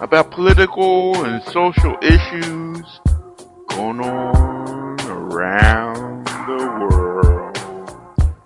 [0.00, 3.00] about political and social issues
[3.68, 7.56] going on around the world,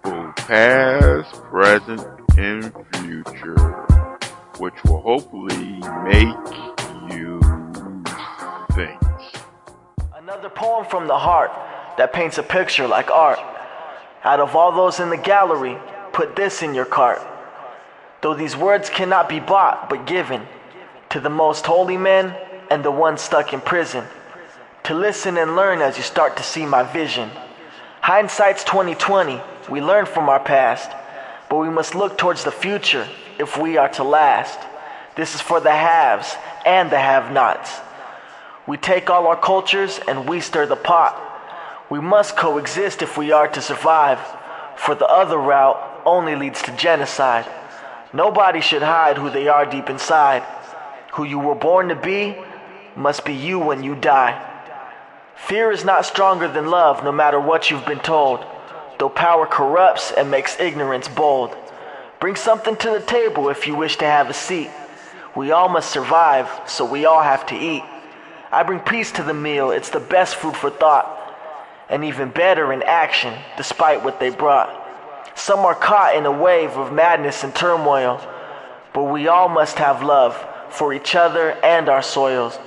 [0.02, 3.56] both past, present, and future,
[4.58, 6.36] which will hopefully make
[7.16, 7.40] you
[8.74, 9.00] think.
[10.14, 11.50] Another poem from the heart
[11.96, 13.38] that paints a picture like art.
[14.22, 15.78] Out of all those in the gallery,
[16.12, 17.22] put this in your cart.
[18.20, 20.46] Though these words cannot be bought but given
[21.10, 22.34] to the most holy men
[22.70, 24.04] and the ones stuck in prison,
[24.84, 27.30] to listen and learn as you start to see my vision.
[28.00, 30.90] Hindsight's 2020, we learn from our past,
[31.48, 33.06] but we must look towards the future
[33.38, 34.58] if we are to last.
[35.16, 37.80] This is for the haves and the have-nots.
[38.66, 41.24] We take all our cultures and we stir the pot.
[41.90, 44.20] We must coexist if we are to survive,
[44.76, 47.46] for the other route only leads to genocide.
[48.12, 50.42] Nobody should hide who they are deep inside.
[51.18, 52.36] Who you were born to be
[52.94, 54.40] must be you when you die.
[55.34, 58.46] Fear is not stronger than love, no matter what you've been told,
[59.00, 61.56] though power corrupts and makes ignorance bold.
[62.20, 64.70] Bring something to the table if you wish to have a seat.
[65.34, 67.82] We all must survive, so we all have to eat.
[68.52, 71.08] I bring peace to the meal, it's the best food for thought,
[71.88, 74.70] and even better in action, despite what they brought.
[75.36, 78.24] Some are caught in a wave of madness and turmoil,
[78.92, 80.36] but we all must have love
[80.70, 82.58] for each other and our soils.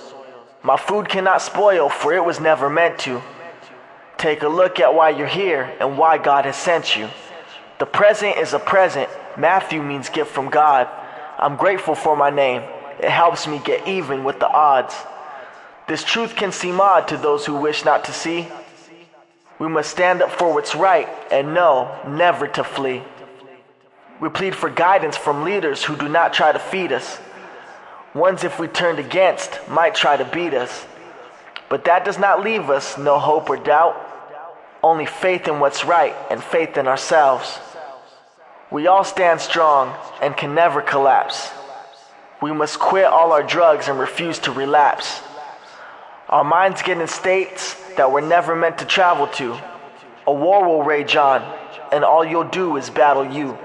[0.64, 3.22] My food cannot spoil, for it was never meant to.
[4.18, 7.10] Take a look at why you're here and why God has sent you.
[7.80, 9.10] The present is a present.
[9.38, 10.88] Matthew means gift from God.
[11.40, 12.62] I'm grateful for my name.
[13.00, 14.96] It helps me get even with the odds.
[15.88, 18.48] This truth can seem odd to those who wish not to see.
[19.58, 23.02] We must stand up for what's right and know never to flee.
[24.20, 27.20] We plead for guidance from leaders who do not try to feed us.
[28.14, 30.86] Ones, if we turned against, might try to beat us.
[31.70, 33.96] But that does not leave us no hope or doubt,
[34.84, 37.58] only faith in what's right and faith in ourselves.
[38.70, 41.52] We all stand strong and can never collapse.
[42.42, 45.22] We must quit all our drugs and refuse to relapse.
[46.28, 49.58] Our minds get in states that we're never meant to travel to.
[50.28, 51.42] A war will rage on,
[51.94, 53.58] and all you'll do is battle you.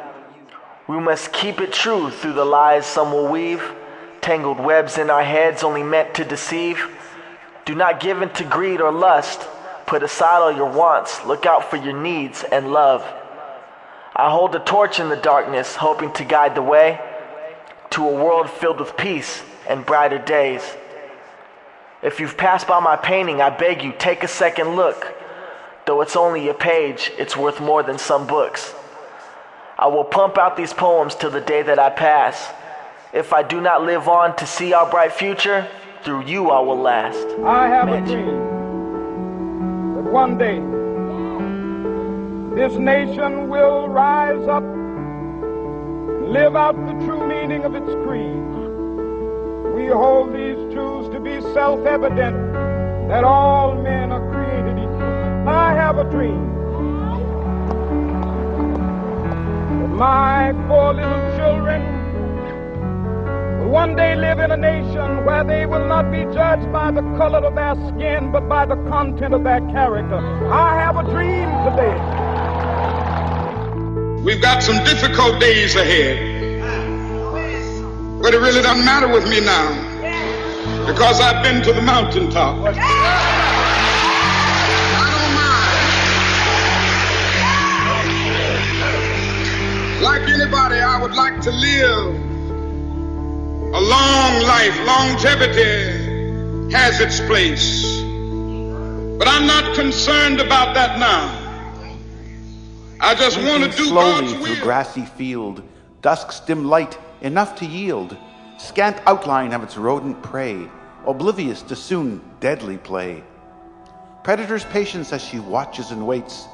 [0.86, 3.62] We must keep it true through the lies some will weave
[4.26, 6.84] tangled webs in our heads only meant to deceive.
[7.64, 9.46] Do not give in to greed or lust.
[9.86, 13.04] Put aside all your wants, look out for your needs and love.
[14.16, 16.98] I hold a torch in the darkness, hoping to guide the way
[17.90, 20.62] to a world filled with peace and brighter days.
[22.02, 25.06] If you've passed by my painting, I beg you, take a second look.
[25.86, 28.74] Though it's only a page, it's worth more than some books.
[29.78, 32.52] I will pump out these poems till the day that I pass.
[33.16, 35.66] If I do not live on to see our bright future,
[36.02, 37.26] through you I will last.
[37.46, 38.02] I have Mitch.
[38.02, 38.36] a dream
[39.94, 40.60] that one day
[42.54, 44.62] this nation will rise up,
[46.28, 48.36] live out the true meaning of its creed.
[49.74, 52.36] We hold these truths to be self evident
[53.08, 55.48] that all men are created equal.
[55.48, 56.52] I have a dream
[59.80, 62.05] that my four little children
[63.66, 67.44] one day live in a nation where they will not be judged by the color
[67.44, 70.18] of their skin, but by the content of their character.
[70.48, 71.98] I have a dream today.
[74.22, 76.62] We've got some difficult days ahead.
[78.22, 79.68] But it really doesn't matter with me now
[80.86, 82.56] because I've been to the mountaintop.
[82.64, 82.72] I
[85.10, 86.06] don't mind.
[90.02, 92.25] Like anybody, I would like to live
[93.74, 98.00] a long life, longevity has its place.
[99.18, 101.42] But I'm not concerned about that now.
[103.00, 105.62] I just want to do slowly God's through grassy field,
[106.02, 108.16] dusk's dim light enough to yield
[108.58, 110.68] scant outline of its rodent prey,
[111.06, 113.22] oblivious to soon deadly play.
[114.24, 116.46] Predator's patience as she watches and waits,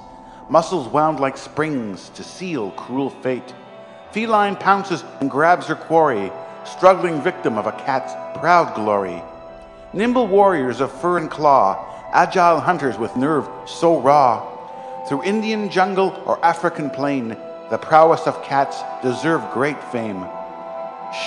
[0.51, 3.55] muscles wound like springs to seal cruel fate.
[4.11, 6.31] Feline pounces and grabs her quarry,
[6.65, 9.23] struggling victim of a cat's proud glory.
[9.93, 14.49] Nimble warriors of fur and claw, agile hunters with nerve so raw.
[15.09, 17.37] Through Indian jungle or African plain,
[17.71, 20.27] the prowess of cats deserve great fame.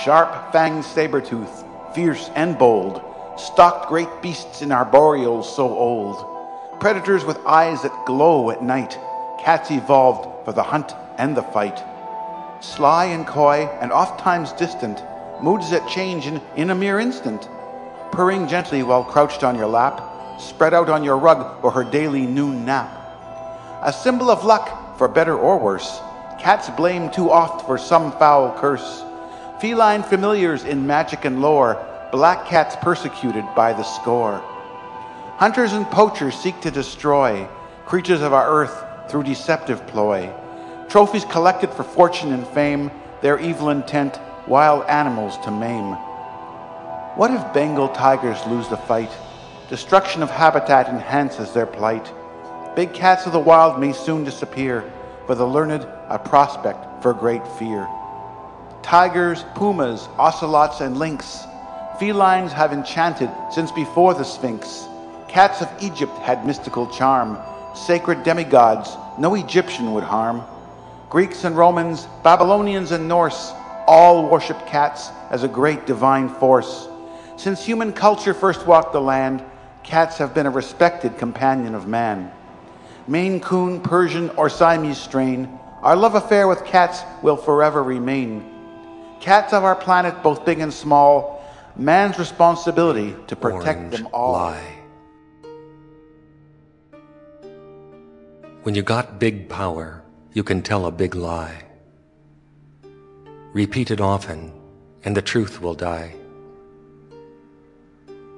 [0.02, 3.02] Sharp fanged saber tooth, fierce and bold,
[3.36, 6.80] stalked great beasts in arboreals so old.
[6.80, 8.98] Predators with eyes that glow at night,
[9.38, 11.82] cats evolved for the hunt and the fight.
[12.60, 15.02] Sly and coy, and oft times distant,
[15.42, 17.48] moods that change in, in a mere instant.
[18.12, 20.02] Purring gently while crouched on your lap,
[20.40, 22.90] spread out on your rug or her daily noon nap.
[23.82, 26.00] A symbol of luck, for better or worse,
[26.38, 29.02] cats blame too oft for some foul curse.
[29.60, 31.82] Feline familiars in magic and lore,
[32.12, 34.38] black cats persecuted by the score.
[35.36, 37.46] Hunters and poachers seek to destroy
[37.84, 40.32] creatures of our earth through deceptive ploy.
[40.88, 42.90] Trophies collected for fortune and fame,
[43.20, 45.92] their evil intent, wild animals to maim.
[47.16, 49.10] What if Bengal tigers lose the fight?
[49.68, 52.12] Destruction of habitat enhances their plight.
[52.76, 54.90] Big cats of the wild may soon disappear,
[55.26, 57.88] for the learned a prospect for great fear.
[58.82, 61.44] Tigers, pumas, ocelots, and lynx,
[61.98, 64.86] felines have enchanted since before the Sphinx.
[65.26, 67.38] Cats of Egypt had mystical charm,
[67.74, 70.42] sacred demigods no Egyptian would harm.
[71.08, 73.52] Greeks and Romans, Babylonians and Norse,
[73.86, 76.88] all worship cats as a great divine force.
[77.36, 79.44] Since human culture first walked the land,
[79.82, 82.32] cats have been a respected companion of man.
[83.06, 88.44] Maine Coon, Persian, or Siamese strain, our love affair with cats will forever remain.
[89.20, 91.44] Cats of our planet, both big and small,
[91.76, 94.32] man's responsibility to protect Orange them all.
[94.32, 94.72] lie.
[98.62, 101.65] When you got big power, you can tell a big lie.
[103.56, 104.52] Repeat it often,
[105.02, 106.14] and the truth will die.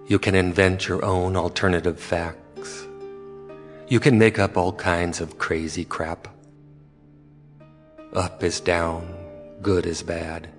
[0.06, 2.86] You can invent your own alternative facts.
[3.88, 6.28] You can make up all kinds of crazy crap.
[8.12, 9.12] Up is down,
[9.60, 10.50] good is bad,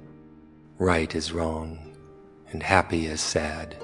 [0.77, 1.95] right is wrong,
[2.51, 3.77] and happy is sad.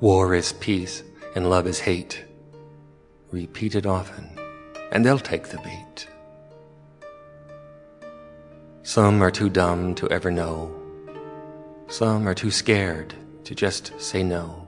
[0.00, 1.02] War is peace,
[1.34, 2.24] and love is hate.
[3.30, 4.30] Repeat it often,
[4.92, 6.06] and they'll take the bait.
[8.88, 10.74] Some are too dumb to ever know.
[11.88, 13.14] Some are too scared
[13.44, 14.66] to just say no.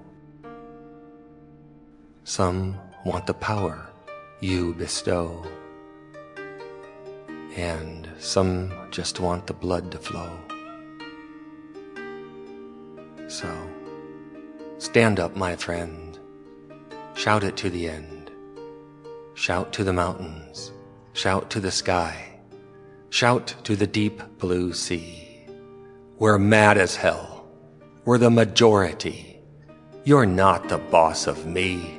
[2.25, 3.89] Some want the power
[4.41, 5.43] you bestow.
[7.57, 10.31] And some just want the blood to flow.
[13.27, 13.49] So,
[14.77, 16.19] stand up, my friend.
[17.15, 18.31] Shout it to the end.
[19.33, 20.73] Shout to the mountains.
[21.15, 22.30] Shout to the sky.
[23.13, 25.45] Shout to the deep blue sea.
[26.21, 27.45] We're mad as hell.
[28.05, 29.41] We're the majority.
[30.05, 31.99] You're not the boss of me.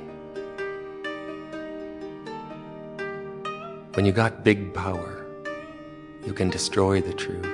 [3.92, 5.26] When you got big power,
[6.24, 7.46] you can destroy the truth.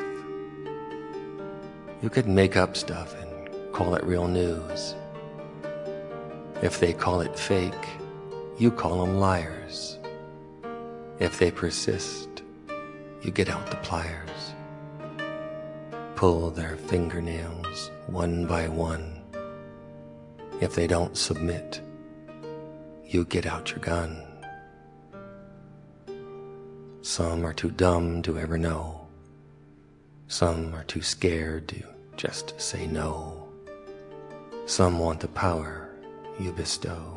[2.00, 4.94] You could make up stuff and call it real news.
[6.62, 7.88] If they call it fake,
[8.56, 9.98] you call them liars.
[11.18, 12.27] If they persist,
[13.22, 14.54] you get out the pliers.
[16.14, 19.22] Pull their fingernails one by one.
[20.60, 21.80] If they don't submit,
[23.06, 24.22] you get out your gun.
[27.02, 29.06] Some are too dumb to ever know.
[30.26, 31.82] Some are too scared to
[32.16, 33.48] just say no.
[34.66, 35.88] Some want the power
[36.38, 37.16] you bestow.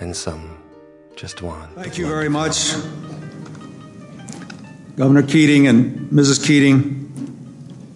[0.00, 0.58] And some
[1.14, 1.74] just want.
[1.74, 2.74] the Thank you very much.
[4.96, 6.44] Governor Keating and Mrs.
[6.44, 7.12] Keating,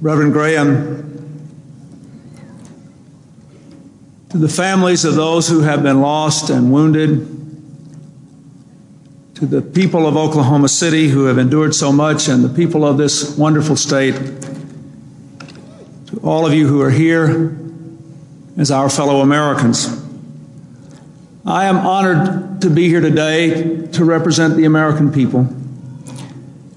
[0.03, 0.99] Reverend Graham,
[4.29, 7.27] to the families of those who have been lost and wounded,
[9.35, 12.99] to the people of Oklahoma City who have endured so much, and the people of
[12.99, 14.15] this wonderful state,
[16.07, 17.57] to all of you who are here
[18.59, 20.05] as our fellow Americans.
[21.47, 25.49] I am honored to be here today to represent the American people.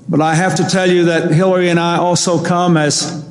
[0.07, 3.23] But I have to tell you that Hillary and I also come as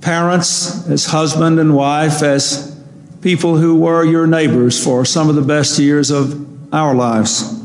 [0.00, 2.76] parents, as husband and wife, as
[3.22, 7.60] people who were your neighbors for some of the best years of our lives.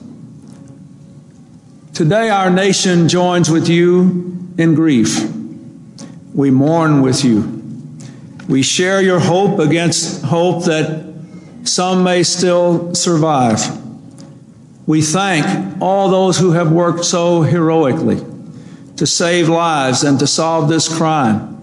[1.94, 5.32] Today, our nation joins with you in grief.
[6.34, 7.64] We mourn with you.
[8.48, 11.06] We share your hope against hope that
[11.64, 13.60] some may still survive.
[14.86, 18.24] We thank all those who have worked so heroically
[18.98, 21.54] to save lives and to solve this crime.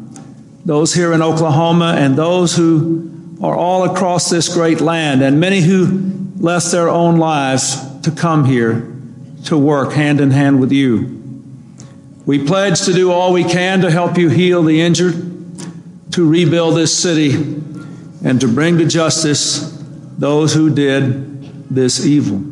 [0.65, 5.61] Those here in Oklahoma and those who are all across this great land, and many
[5.61, 8.91] who left their own lives to come here
[9.45, 11.21] to work hand in hand with you.
[12.25, 15.15] We pledge to do all we can to help you heal the injured,
[16.13, 17.35] to rebuild this city,
[18.25, 19.77] and to bring to justice
[20.17, 22.43] those who did this evil.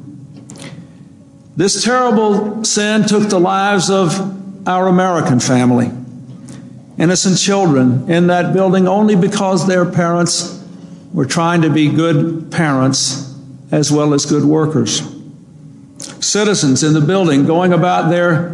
[1.57, 5.91] This terrible sin took the lives of our American family,
[6.99, 10.65] innocent children in that building only because their parents
[11.13, 13.35] were trying to be good parents
[13.71, 15.03] as well as good workers.
[16.21, 18.51] Citizens in the building going about their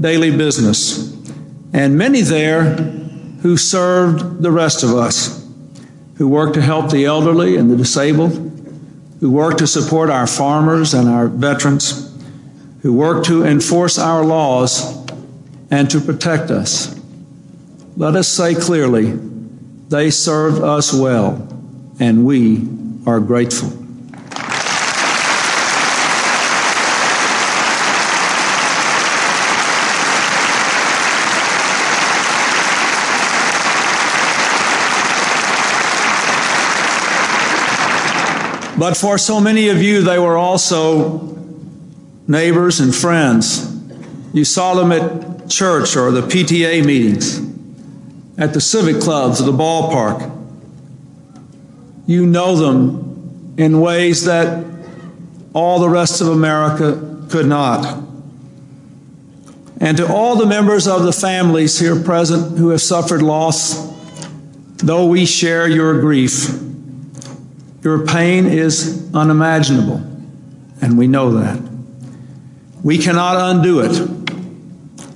[0.00, 1.12] daily business,
[1.72, 2.74] and many there
[3.42, 5.46] who served the rest of us,
[6.16, 8.32] who worked to help the elderly and the disabled,
[9.20, 12.12] who worked to support our farmers and our veterans
[12.82, 15.01] who work to enforce our laws
[15.72, 16.94] and to protect us.
[17.96, 19.12] Let us say clearly,
[19.88, 21.48] they served us well,
[21.98, 22.68] and we
[23.06, 23.70] are grateful.
[38.78, 41.32] But for so many of you, they were also
[42.26, 43.68] neighbors, and friends.
[44.32, 47.40] You saw them at church or the PTA meetings,
[48.38, 50.30] at the civic clubs, or the ballpark.
[52.06, 54.64] You know them in ways that
[55.54, 58.02] all the rest of America could not.
[59.80, 63.90] And to all the members of the families here present who have suffered loss,
[64.76, 66.48] though we share your grief,
[67.82, 69.96] your pain is unimaginable,
[70.80, 71.60] and we know that.
[72.82, 74.21] We cannot undo it.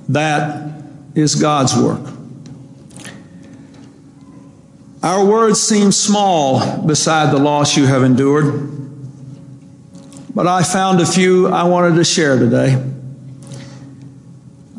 [0.09, 0.71] That
[1.15, 2.01] is God's work.
[5.03, 8.69] Our words seem small beside the loss you have endured,
[10.33, 12.81] but I found a few I wanted to share today.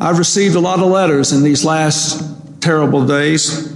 [0.00, 3.72] I've received a lot of letters in these last terrible days.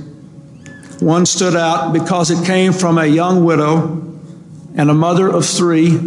[1.01, 3.99] One stood out because it came from a young widow
[4.77, 5.99] and a mother of three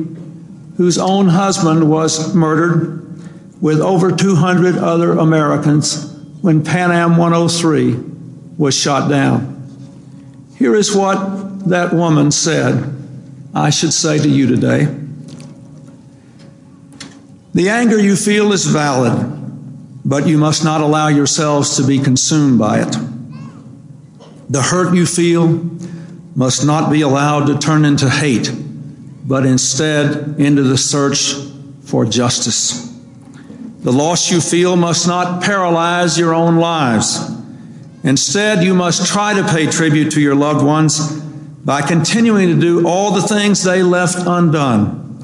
[0.78, 3.05] whose own husband was murdered
[3.66, 7.96] with over 200 other Americans when Pan Am 103
[8.60, 9.42] was shot down.
[10.60, 12.94] Here is what that woman said
[13.56, 14.86] I should say to you today.
[17.56, 19.18] The anger you feel is valid,
[20.06, 22.96] but you must not allow yourselves to be consumed by it.
[24.48, 25.48] The hurt you feel
[26.36, 28.52] must not be allowed to turn into hate
[29.26, 31.34] but instead into the search
[31.82, 32.95] for justice.
[33.86, 37.20] The loss you feel must not paralyze your own lives.
[38.04, 41.22] Instead, you must try to pay tribute to your loved ones
[41.64, 45.20] by continuing to do all the things they left undone,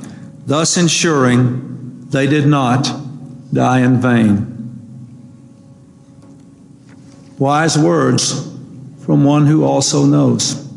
[0.45, 2.87] thus ensuring they did not
[3.51, 4.47] die in vain.
[7.39, 8.47] Wise words
[9.03, 10.71] from one who also knows.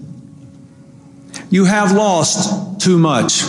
[1.50, 3.42] You have lost too much,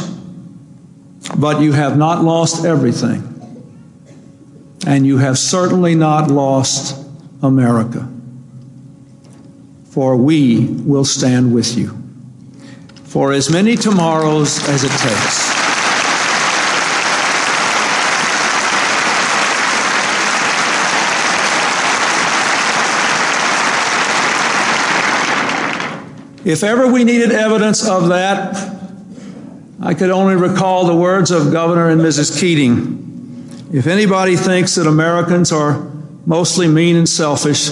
[1.37, 3.34] but you have not lost everything.
[4.85, 7.05] And you have certainly not lost
[7.41, 8.07] America.
[9.85, 12.01] For we will stand with you
[13.15, 15.55] for as many tomorrows as it takes.
[26.45, 28.55] If ever we needed evidence of that,
[29.81, 32.37] I could only recall the words of Governor and Mrs.
[32.37, 33.14] Keating.
[33.75, 35.85] If anybody thinks that Americans are
[36.25, 37.71] mostly mean and selfish,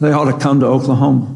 [0.00, 1.30] they ought to come to Oklahoma.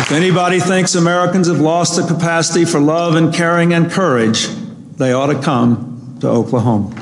[0.00, 4.48] If anybody thinks Americans have lost the capacity for love and caring and courage,
[4.96, 7.01] they ought to come to Oklahoma.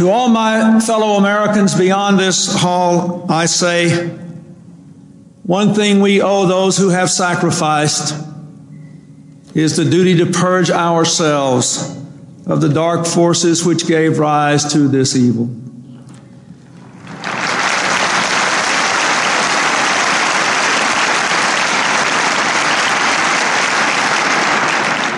[0.00, 4.08] To all my fellow Americans beyond this hall, I say
[5.42, 8.14] one thing we owe those who have sacrificed
[9.54, 11.94] is the duty to purge ourselves
[12.46, 15.50] of the dark forces which gave rise to this evil.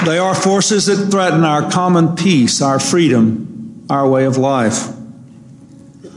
[0.04, 3.51] They are forces that threaten our common peace, our freedom,
[3.90, 4.88] our way of life.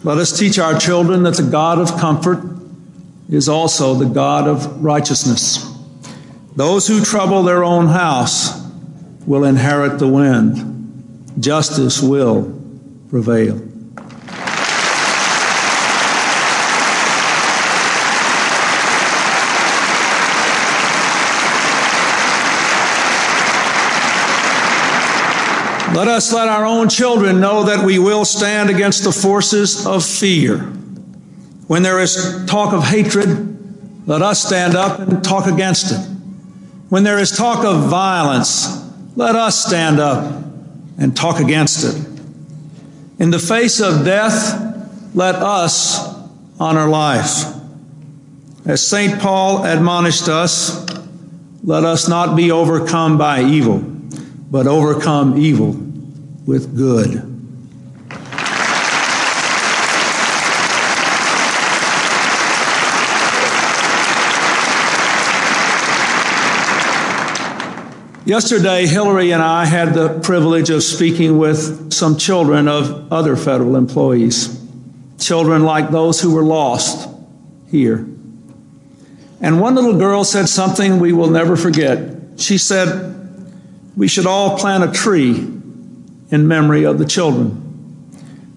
[0.03, 2.43] Let us teach our children that the God of comfort
[3.29, 5.71] is also the God of righteousness.
[6.55, 8.63] Those who trouble their own house
[9.25, 11.33] will inherit the wind.
[11.39, 12.61] Justice will
[13.09, 13.74] prevail.
[25.95, 30.05] Let us let our own children know that we will stand against the forces of
[30.05, 30.57] fear.
[31.67, 36.05] When there is talk of hatred, let us stand up and talk against it.
[36.89, 38.67] When there is talk of violence,
[39.15, 40.43] let us stand up
[40.97, 42.05] and talk against it.
[43.17, 46.13] In the face of death, let us
[46.59, 47.45] honor life.
[48.65, 49.17] As St.
[49.21, 50.85] Paul admonished us,
[51.63, 55.84] let us not be overcome by evil, but overcome evil
[56.45, 57.31] with good.
[68.25, 73.75] Yesterday, Hillary and I had the privilege of speaking with some children of other federal
[73.75, 74.59] employees,
[75.19, 77.07] children like those who were lost
[77.69, 77.97] here.
[79.41, 82.15] And one little girl said something we will never forget.
[82.37, 83.15] She said,
[83.95, 85.54] We should all plant a tree
[86.31, 87.61] in memory of the children.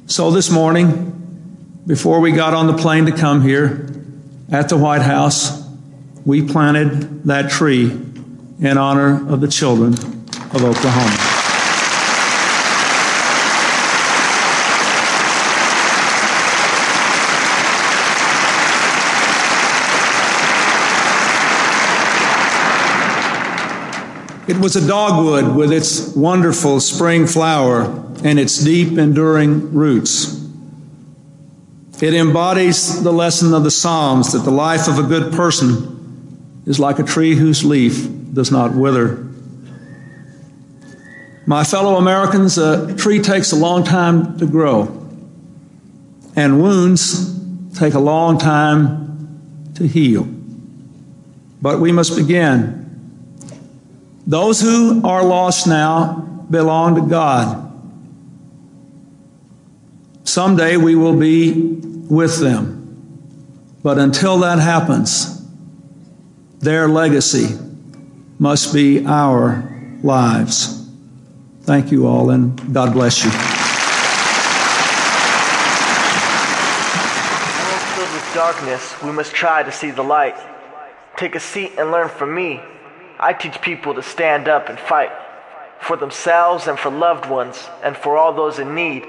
[0.06, 3.88] So this morning, before we got on the plane to come here
[4.50, 5.66] at the White House,
[6.24, 7.90] we planted that tree
[8.60, 11.27] in honor of the children of Oklahoma.
[24.48, 27.82] It was a dogwood with its wonderful spring flower
[28.24, 30.42] and its deep, enduring roots.
[32.00, 36.80] It embodies the lesson of the Psalms that the life of a good person is
[36.80, 39.28] like a tree whose leaf does not wither.
[41.44, 44.84] My fellow Americans, a tree takes a long time to grow,
[46.36, 47.38] and wounds
[47.78, 50.26] take a long time to heal.
[51.60, 52.87] But we must begin
[54.28, 57.64] those who are lost now belong to God.
[60.24, 61.54] Someday we will be
[62.10, 62.74] with them.
[63.82, 65.42] But until that happens,
[66.58, 67.58] their legacy
[68.38, 69.64] must be our
[70.02, 70.86] lives.
[71.62, 73.30] Thank you all, and God bless you.
[78.12, 80.36] with darkness, we must try to see the light.
[81.16, 82.60] Take a seat and learn from me
[83.20, 85.10] I teach people to stand up and fight
[85.80, 89.06] for themselves and for loved ones and for all those in need.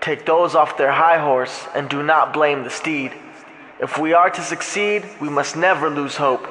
[0.00, 3.12] Take those off their high horse and do not blame the steed.
[3.78, 6.46] If we are to succeed, we must never lose hope.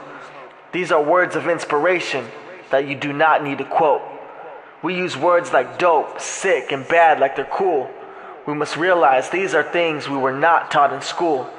[0.71, 2.25] These are words of inspiration
[2.71, 4.01] that you do not need to quote.
[4.81, 7.89] We use words like dope, sick, and bad like they're cool.
[8.45, 11.49] We must realize these are things we were not taught in school.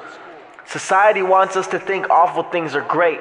[0.65, 3.19] Society wants us to think awful things are great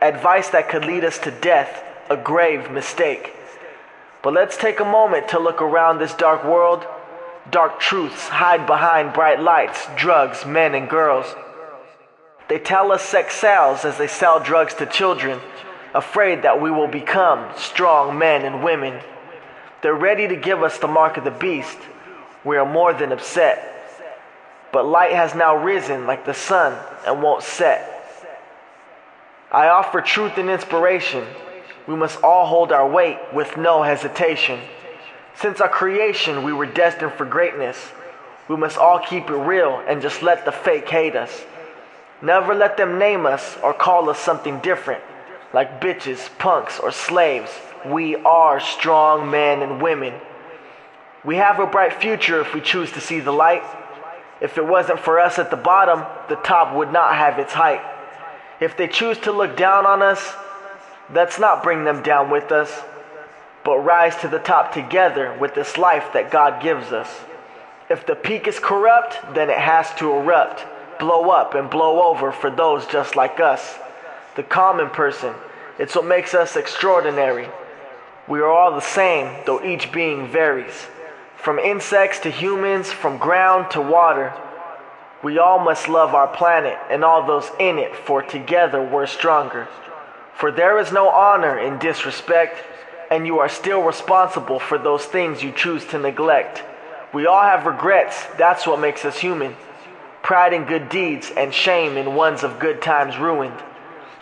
[0.00, 3.34] advice that could lead us to death, a grave mistake.
[4.22, 6.86] But let's take a moment to look around this dark world.
[7.50, 11.26] Dark truths hide behind bright lights, drugs, men, and girls.
[12.48, 15.40] They tell us sex sells as they sell drugs to children,
[15.94, 19.00] afraid that we will become strong men and women.
[19.82, 21.78] They're ready to give us the mark of the beast.
[22.44, 23.74] We are more than upset.
[24.72, 27.97] But light has now risen like the sun and won't set.
[29.50, 31.26] I offer truth and inspiration.
[31.86, 34.60] We must all hold our weight with no hesitation.
[35.36, 37.78] Since our creation, we were destined for greatness.
[38.48, 41.44] We must all keep it real and just let the fake hate us.
[42.20, 45.02] Never let them name us or call us something different,
[45.54, 47.50] like bitches, punks, or slaves.
[47.86, 50.14] We are strong men and women.
[51.24, 53.62] We have a bright future if we choose to see the light.
[54.40, 57.80] If it wasn't for us at the bottom, the top would not have its height.
[58.60, 60.34] If they choose to look down on us,
[61.12, 62.82] let's not bring them down with us,
[63.64, 67.08] but rise to the top together with this life that God gives us.
[67.88, 70.64] If the peak is corrupt, then it has to erupt,
[70.98, 73.78] blow up and blow over for those just like us.
[74.36, 75.34] The common person,
[75.78, 77.48] it's what makes us extraordinary.
[78.26, 80.86] We are all the same, though each being varies.
[81.36, 84.34] From insects to humans, from ground to water.
[85.22, 89.66] We all must love our planet and all those in it, for together we're stronger.
[90.34, 92.56] For there is no honor in disrespect,
[93.10, 96.62] and you are still responsible for those things you choose to neglect.
[97.12, 99.56] We all have regrets, that's what makes us human.
[100.22, 103.60] Pride in good deeds and shame in ones of good times ruined.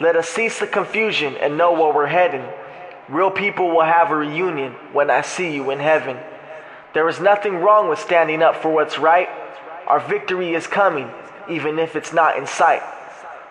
[0.00, 2.44] Let us cease the confusion and know where we're heading.
[3.08, 6.16] Real people will have a reunion when I see you in heaven.
[6.94, 9.28] There is nothing wrong with standing up for what's right.
[9.86, 11.08] Our victory is coming,
[11.48, 12.82] even if it's not in sight.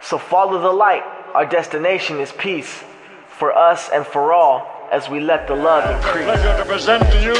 [0.01, 1.03] So follow the light.
[1.33, 2.83] Our destination is peace
[3.29, 6.25] for us and for all as we let the love increase.
[6.25, 7.33] Pleasure to present to you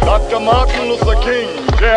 [0.00, 0.38] Dr.
[0.38, 1.96] Martin Luther King, Jr.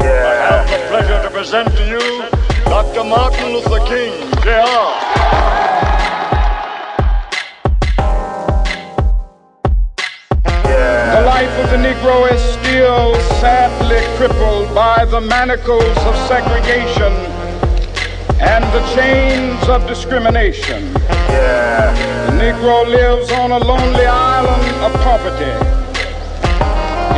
[0.00, 1.98] I the pleasure to present to you
[2.64, 3.04] Dr.
[3.04, 5.15] Martin Luther King, Jr.
[12.06, 17.12] Negro is still sadly crippled by the manacles of segregation
[18.38, 20.92] and the chains of discrimination.
[20.92, 25.50] The Negro lives on a lonely island of poverty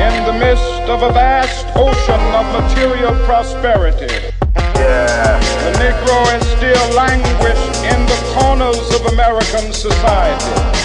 [0.01, 4.33] in the midst of a vast ocean of material prosperity.
[4.73, 10.78] The Negro is still languished in the corners of American society.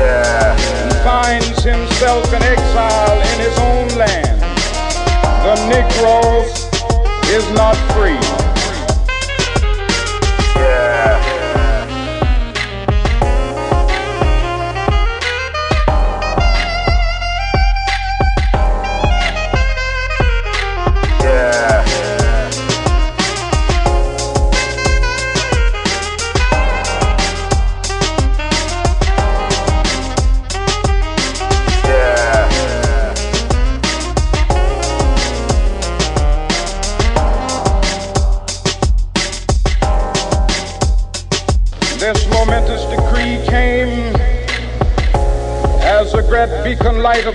[0.00, 4.40] He finds himself in exile in his own land.
[5.44, 6.44] The Negro
[7.28, 8.39] is not free.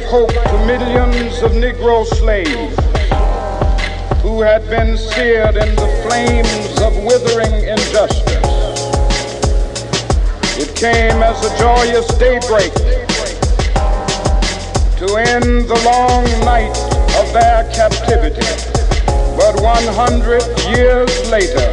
[0.07, 2.75] Hope to millions of Negro slaves
[4.21, 8.45] who had been seared in the flames of withering injustice.
[10.57, 12.73] It came as a joyous daybreak
[14.99, 16.77] to end the long night
[17.19, 18.45] of their captivity.
[19.35, 21.71] But 100 years later,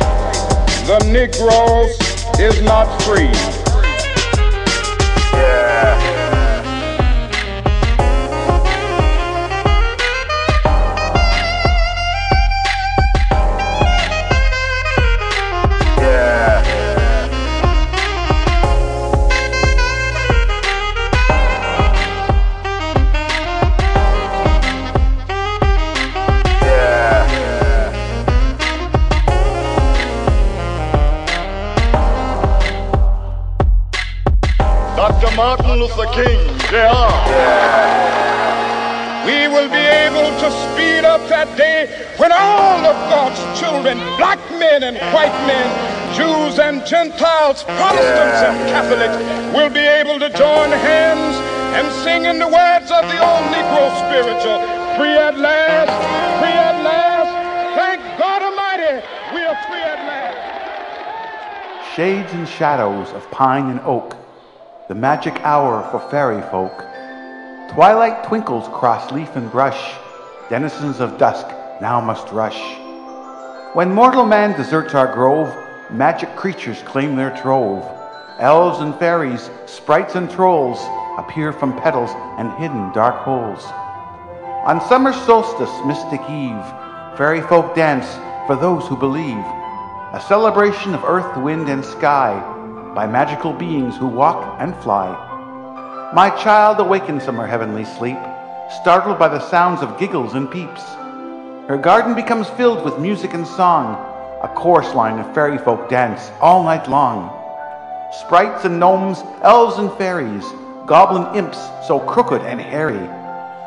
[0.88, 1.87] the Negro
[2.40, 3.62] is not free.
[63.33, 64.14] Pine and oak,
[64.88, 66.77] the magic hour for fairy folk.
[67.73, 69.95] Twilight twinkles cross leaf and brush,
[70.51, 71.47] denizens of dusk
[71.81, 72.61] now must rush.
[73.75, 75.49] When mortal man deserts our grove,
[75.90, 77.83] magic creatures claim their trove.
[78.38, 80.79] Elves and fairies, sprites and trolls
[81.16, 83.64] appear from petals and hidden dark holes.
[84.66, 86.64] On summer solstice, mystic eve,
[87.16, 88.07] fairy folk dance
[88.47, 89.45] for those who believe.
[90.12, 92.59] A celebration of earth, wind, and sky
[92.94, 95.09] by magical beings who walk and fly.
[96.14, 98.18] My child awakens from her heavenly sleep,
[98.83, 100.83] startled by the sounds of giggles and peeps.
[101.68, 103.94] Her garden becomes filled with music and song,
[104.42, 107.31] a chorus line of fairy folk dance all night long.
[108.12, 110.44] Sprites and gnomes, elves and fairies,
[110.85, 113.09] goblin imps so crooked and hairy.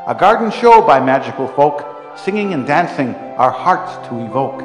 [0.07, 1.83] A garden show by magical folk,
[2.15, 4.59] singing and dancing our hearts to evoke.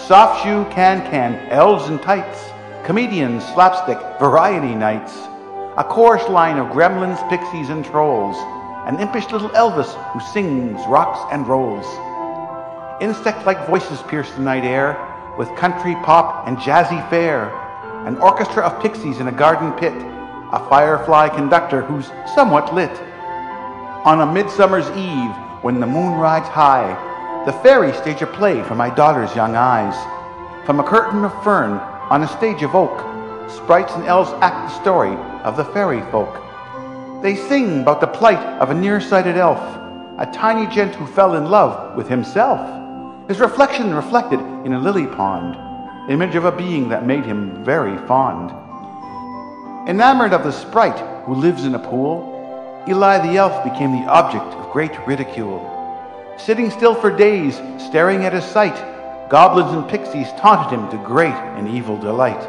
[0.00, 2.50] Soft shoe can can, elves and tights,
[2.86, 5.12] comedians, slapstick, variety nights,
[5.76, 8.36] a chorus line of gremlins, pixies, and trolls,
[8.86, 11.84] an impish little Elvis who sings, rocks, and rolls.
[13.02, 14.96] Insect like voices pierce the night air
[15.36, 17.50] with country, pop, and jazzy fare,
[18.06, 19.92] an orchestra of pixies in a garden pit,
[20.52, 22.92] a firefly conductor who's somewhat lit.
[24.04, 26.94] On a midsummer's eve, when the moon rides high,
[27.46, 29.96] the fairies stage a play for my daughter's young eyes.
[30.64, 33.00] From a curtain of fern on a stage of oak,
[33.50, 36.42] sprites and elves act the story of the fairy folk.
[37.22, 39.58] They sing about the plight of a nearsighted elf,
[40.18, 42.60] a tiny gent who fell in love with himself.
[43.28, 45.56] His reflection reflected in a lily pond,
[46.10, 48.50] image of a being that made him very fond.
[49.88, 52.32] Enamored of the sprite who lives in a pool,
[52.88, 55.72] Eli the elf became the object of great ridicule.
[56.38, 58.76] Sitting still for days, staring at his sight,
[59.28, 62.48] goblins and pixies taunted him to great and evil delight.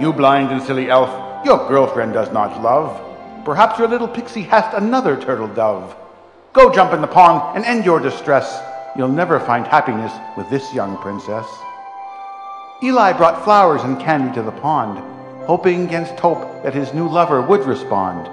[0.00, 3.04] You blind and silly elf, your girlfriend does not love.
[3.44, 5.94] Perhaps your little pixie hast another turtle dove.
[6.52, 8.62] Go jump in the pond and end your distress.
[8.96, 11.46] You'll never find happiness with this young princess.
[12.82, 14.98] Eli brought flowers and candy to the pond,
[15.46, 18.30] hoping against hope that his new lover would respond.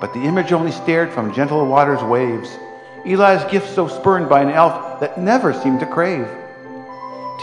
[0.00, 2.56] But the image only stared from gentle water's waves.
[3.04, 6.28] Eli's gift so spurned by an elf that never seemed to crave.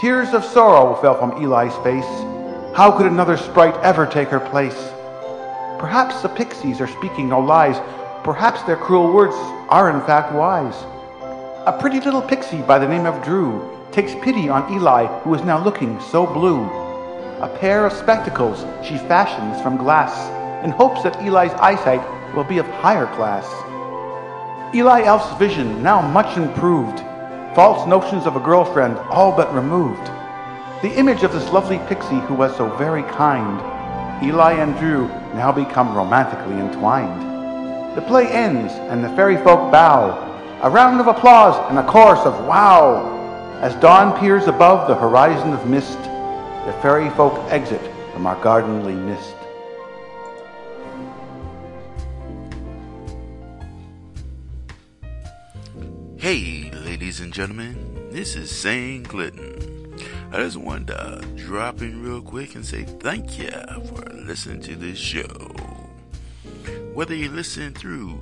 [0.00, 2.06] Tears of sorrow fell from Eli's face.
[2.72, 4.92] How could another sprite ever take her place?
[5.80, 7.80] Perhaps the pixies are speaking no lies.
[8.22, 9.34] Perhaps their cruel words
[9.68, 10.76] are in fact wise.
[11.66, 15.42] A pretty little pixie by the name of Drew takes pity on Eli, who is
[15.42, 16.62] now looking so blue.
[17.40, 20.14] A pair of spectacles she fashions from glass
[20.64, 22.04] in hopes that Eli's eyesight
[22.36, 23.46] will be of higher class.
[24.72, 27.02] Eli Elf's vision now much improved,
[27.54, 30.06] false notions of a girlfriend all but removed.
[30.82, 33.60] The image of this lovely pixie who was so very kind,
[34.22, 37.96] Eli and Drew now become romantically entwined.
[37.96, 40.24] The play ends and the fairy folk bow,
[40.62, 43.16] a round of applause and a chorus of wow.
[43.60, 47.80] As dawn peers above the horizon of mist, the fairy folk exit
[48.12, 49.34] from our gardenly mist.
[56.18, 56.67] Hey,
[57.08, 59.08] ladies and gentlemen, this is St.
[59.08, 59.96] Clinton.
[60.30, 63.50] I just wanted to drop in real quick and say thank you
[63.86, 65.24] for listening to this show.
[66.92, 68.20] Whether you listen through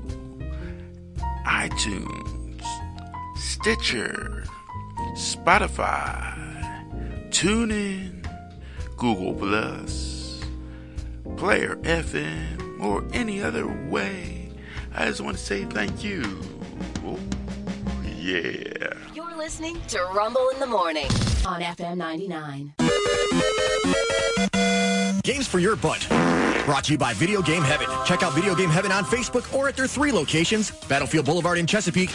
[1.44, 2.62] iTunes,
[3.36, 4.44] Stitcher,
[5.16, 6.38] Spotify,
[7.30, 8.24] TuneIn,
[8.96, 10.44] Google Plus,
[11.36, 14.52] Player FM, or any other way,
[14.94, 16.22] I just want to say thank you.
[18.26, 18.88] Yeah.
[19.14, 21.06] You're listening to Rumble in the Morning
[21.46, 22.72] on FM 99.
[25.22, 26.04] Games for your butt.
[26.64, 27.86] Brought to you by Video Game Heaven.
[28.04, 31.68] Check out Video Game Heaven on Facebook or at their three locations Battlefield Boulevard in
[31.68, 32.10] Chesapeake,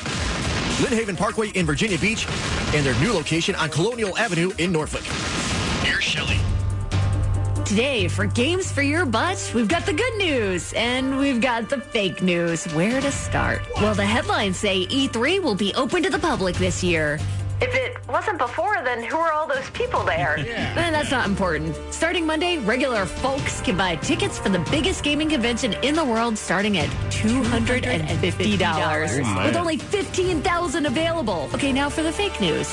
[0.81, 2.27] Lynnhaven Parkway in Virginia Beach,
[2.75, 5.03] and their new location on Colonial Avenue in Norfolk.
[5.85, 6.41] Here's Shelly.
[7.71, 11.79] Today, for Games for Your Butt, we've got the good news and we've got the
[11.79, 12.65] fake news.
[12.73, 13.61] Where to start?
[13.77, 17.17] Well, the headlines say E3 will be open to the public this year.
[17.61, 20.37] If it wasn't before, then who are all those people there?
[20.81, 21.75] Eh, that's not important.
[21.91, 26.37] Starting Monday, regular folks can buy tickets for the biggest gaming convention in the world
[26.37, 31.49] starting at $250 with only 15,000 available.
[31.53, 32.67] Okay, now for the fake news.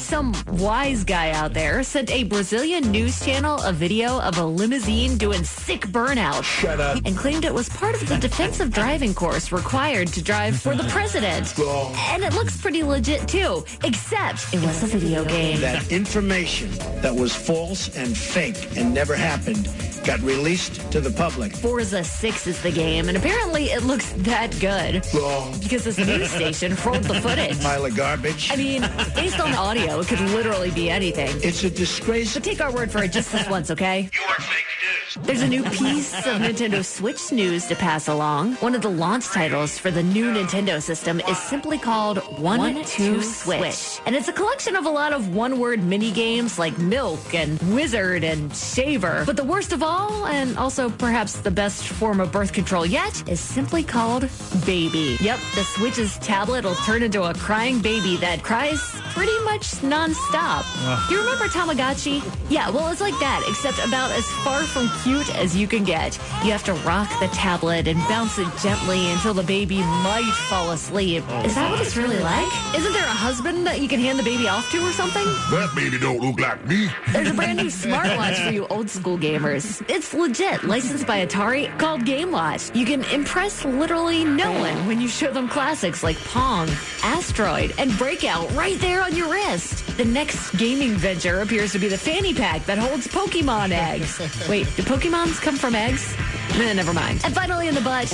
[0.00, 5.16] Some wise guy out there sent a Brazilian news channel a video of a limousine
[5.18, 6.42] doing sick burnout.
[6.44, 6.98] Shut up.
[7.04, 10.84] And claimed it was part of the defensive driving course required to drive for the
[10.84, 11.54] president.
[12.12, 15.60] And it looks pretty legit too, except it was a video game.
[15.60, 16.70] That information
[17.02, 19.68] that was false and fake and never happened
[20.04, 21.54] got released to the public.
[21.56, 25.04] Forza 6 is the game, and apparently it looks that good.
[25.12, 25.58] Wrong.
[25.60, 27.60] Because this news station rolled the footage.
[27.60, 28.50] Pile of garbage.
[28.52, 28.82] I mean,
[29.14, 31.30] based on audio, it could literally be anything.
[31.42, 32.34] It's a disgrace.
[32.34, 34.08] But take our word for it just this once, okay?
[34.12, 34.79] You are fake news.
[35.18, 38.54] There's a new piece of Nintendo Switch news to pass along.
[38.56, 43.20] One of the launch titles for the new Nintendo system is simply called One, Two
[43.20, 44.00] Switch.
[44.06, 48.22] And it's a collection of a lot of one-word mini games like Milk and Wizard
[48.22, 49.24] and Shaver.
[49.26, 53.28] But the worst of all, and also perhaps the best form of birth control yet,
[53.28, 54.28] is simply called
[54.64, 55.16] Baby.
[55.20, 58.80] Yep, the Switch's tablet will turn into a crying baby that cries
[59.12, 60.64] pretty much nonstop.
[61.08, 62.22] Do you remember Tamagotchi?
[62.48, 66.18] Yeah, well, it's like that, except about as far from cute as you can get.
[66.44, 70.70] You have to rock the tablet and bounce it gently until the baby might fall
[70.72, 71.24] asleep.
[71.28, 71.44] Oh.
[71.44, 72.48] Is that what it's really like?
[72.76, 75.24] Isn't there a husband that you can hand the baby off to or something?
[75.50, 76.88] That baby don't look like me.
[77.12, 79.82] There's a brand new smartwatch for you old school gamers.
[79.88, 82.74] It's legit, licensed by Atari, called Game Watch.
[82.74, 86.68] You can impress literally no one when you show them classics like Pong,
[87.02, 89.89] Asteroid, and Breakout right there on your wrist.
[89.96, 94.18] The next gaming venture appears to be the fanny pack that holds Pokemon eggs.
[94.48, 96.14] Wait, do Pokemons come from eggs?
[96.60, 97.20] Nah, never mind.
[97.24, 98.08] And finally, in the butt,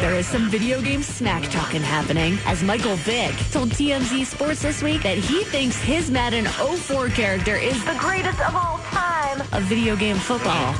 [0.00, 4.82] there is some video game smack talking happening as Michael Vick told TMZ Sports this
[4.82, 9.40] week that he thinks his Madden 04 character is The greatest of all time.
[9.52, 10.72] a video game football.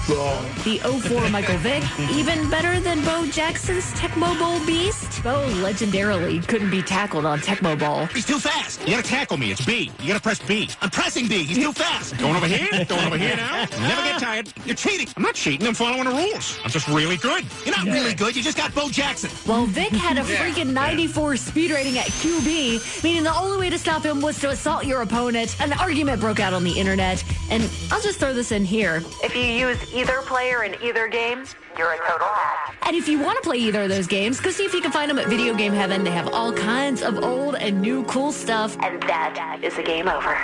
[0.64, 5.22] The 04 Michael Vick, even better than Bo Jackson's Tecmo Bowl beast?
[5.24, 8.06] Bo legendarily couldn't be tackled on Tecmo Bowl.
[8.06, 8.80] He's too fast.
[8.86, 9.50] You gotta tackle me.
[9.50, 9.90] It's B.
[10.00, 10.68] You gotta press B.
[10.82, 11.42] I'm pressing B.
[11.44, 12.16] He's too fast.
[12.18, 12.84] Going over here.
[12.84, 13.64] Going over here now.
[13.80, 14.52] Never get tired.
[14.64, 15.08] You're cheating.
[15.16, 15.66] I'm not cheating.
[15.66, 16.58] I'm following the rules.
[16.62, 17.44] I'm just really good.
[17.64, 18.34] You're not really good.
[18.34, 19.30] You just got Bo Jackson.
[19.46, 23.78] Well, Vick had a freaking 94 speed rating at QB, meaning the only way to
[23.78, 25.56] stop him was to assault your opponent.
[25.60, 29.02] An argument broke out on the internet, and I'll just throw this in here.
[29.22, 31.44] If you use either player in either game,
[31.78, 32.76] you're a total hack.
[32.86, 34.90] And if you want to play either of those games, go see if you can
[34.90, 36.02] find them at Video Game Heaven.
[36.02, 38.76] They have all kinds of old and new cool stuff.
[38.82, 40.34] And that is a game over.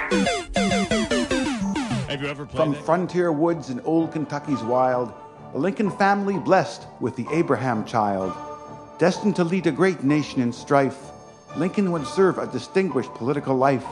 [2.09, 2.85] Have you ever played From that?
[2.85, 5.13] frontier woods in old Kentucky's wild,
[5.55, 8.35] the Lincoln family blessed with the Abraham child.
[8.99, 10.99] Destined to lead a great nation in strife,
[11.57, 13.87] Lincoln would serve a distinguished political life.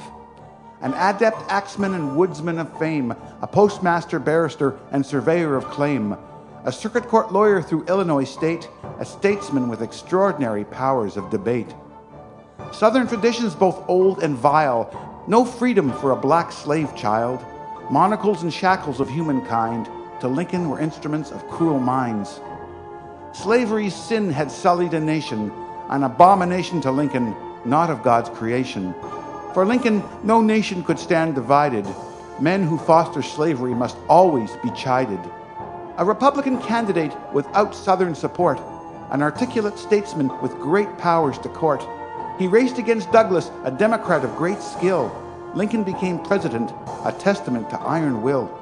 [0.81, 6.17] An adept axeman and woodsman of fame, a postmaster, barrister, and surveyor of claim,
[6.65, 11.73] a circuit court lawyer through Illinois state, a statesman with extraordinary powers of debate.
[12.73, 17.41] Southern traditions both old and vile, no freedom for a black slave child.
[17.89, 19.89] Monocles and shackles of humankind
[20.23, 22.41] to Lincoln were instruments of cruel minds.
[23.33, 25.51] Slavery's sin had sullied a nation,
[25.89, 28.95] an abomination to Lincoln, not of God's creation.
[29.53, 31.85] For Lincoln, no nation could stand divided.
[32.39, 35.19] Men who foster slavery must always be chided.
[35.99, 38.61] A Republican candidate without Southern support,
[39.11, 41.85] an articulate statesman with great powers to court.
[42.39, 45.11] He raced against Douglas, a Democrat of great skill.
[45.57, 46.71] Lincoln became president,
[47.05, 48.62] a testament to iron will.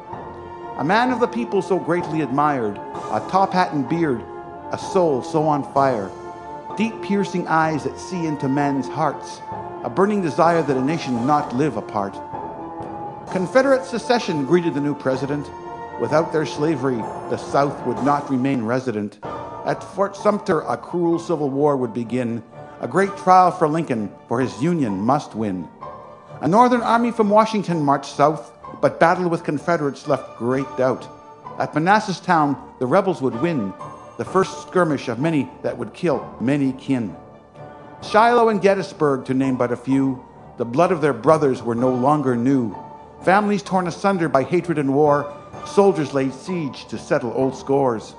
[0.80, 4.24] A man of the people so greatly admired, a top hat and beard,
[4.72, 6.10] a soul so on fire,
[6.74, 9.42] deep piercing eyes that see into men's hearts,
[9.84, 12.14] a burning desire that a nation not live apart.
[13.30, 15.50] Confederate secession greeted the new president.
[16.00, 16.96] Without their slavery,
[17.28, 19.18] the South would not remain resident.
[19.66, 22.42] At Fort Sumter, a cruel civil war would begin,
[22.80, 25.68] a great trial for Lincoln, for his Union must win.
[26.40, 31.08] A Northern army from Washington marched south, but battle with Confederates left great doubt.
[31.58, 33.72] At Manassas Town, the rebels would win,
[34.16, 37.14] the first skirmish of many that would kill many kin.
[38.02, 40.24] Shiloh and Gettysburg, to name but a few,
[40.56, 42.74] the blood of their brothers were no longer new.
[43.22, 45.30] Families torn asunder by hatred and war,
[45.66, 48.14] soldiers laid siege to settle old scores.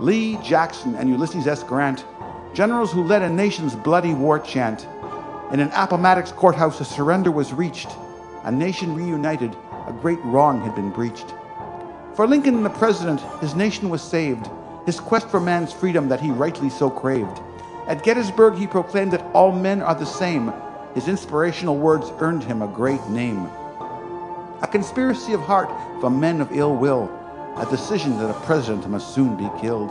[0.00, 1.62] Lee, Jackson, and Ulysses S.
[1.62, 2.04] Grant,
[2.54, 4.86] generals who led a nation's bloody war chant.
[5.52, 7.88] In an Appomattox courthouse, a surrender was reached.
[8.44, 9.54] A nation reunited,
[9.86, 11.34] a great wrong had been breached.
[12.14, 14.48] For Lincoln, the president, his nation was saved,
[14.86, 17.40] his quest for man's freedom that he rightly so craved.
[17.86, 20.52] At Gettysburg, he proclaimed that all men are the same.
[20.94, 23.48] His inspirational words earned him a great name.
[24.62, 25.70] A conspiracy of heart
[26.00, 27.10] from men of ill will,
[27.56, 29.90] a decision that a president must soon be killed.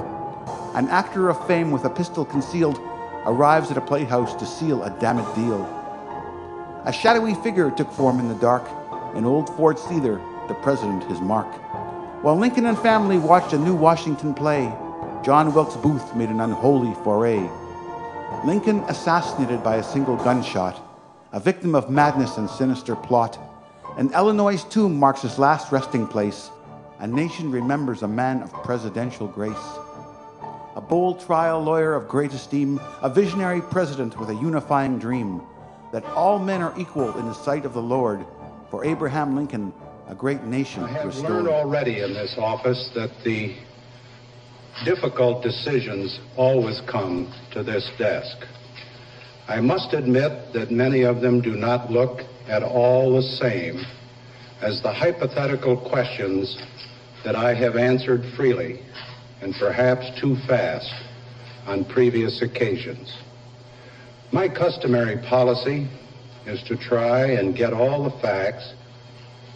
[0.73, 2.79] An actor of fame with a pistol concealed
[3.25, 5.61] arrives at a playhouse to seal a damned deal.
[6.85, 8.67] A shadowy figure took form in the dark.
[9.15, 11.47] In old Ford's Theatre, the president his mark.
[12.23, 14.73] While Lincoln and family watched a new Washington play,
[15.23, 17.47] John Wilkes Booth made an unholy foray.
[18.43, 20.81] Lincoln assassinated by a single gunshot,
[21.31, 23.37] a victim of madness and sinister plot.
[23.97, 26.49] And Illinois' tomb marks his last resting place.
[26.99, 29.77] A nation remembers a man of presidential grace.
[30.75, 35.41] A bold trial lawyer of great esteem, a visionary president with a unifying dream
[35.91, 38.25] that all men are equal in the sight of the Lord.
[38.73, 39.71] For Abraham Lincoln,
[40.07, 41.29] a great nation I have restored.
[41.29, 43.55] learned already in this office that the
[44.83, 48.35] difficult decisions always come to this desk.
[49.47, 53.85] I must admit that many of them do not look at all the same
[54.59, 56.57] as the hypothetical questions
[57.23, 58.79] that I have answered freely
[59.43, 60.91] and perhaps too fast
[61.67, 63.15] on previous occasions.
[64.31, 65.87] My customary policy
[66.45, 68.73] is to try and get all the facts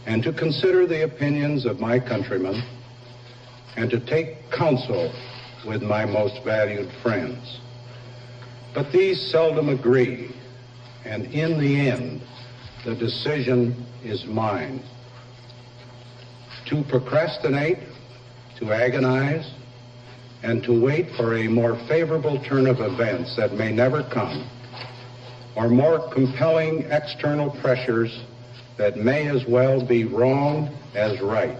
[0.06, 2.64] and to consider the opinions of my countrymen
[3.76, 5.14] and to take counsel
[5.68, 7.60] with my most valued friends.
[8.74, 10.32] But these seldom agree,
[11.04, 12.22] and in the end,
[12.86, 14.82] the decision is mine.
[16.70, 17.80] To procrastinate,
[18.60, 19.52] to agonize,
[20.44, 24.50] and to wait for a more favorable turn of events that may never come,
[25.58, 28.22] or more compelling external pressures
[28.78, 31.58] that may as well be wrong as right,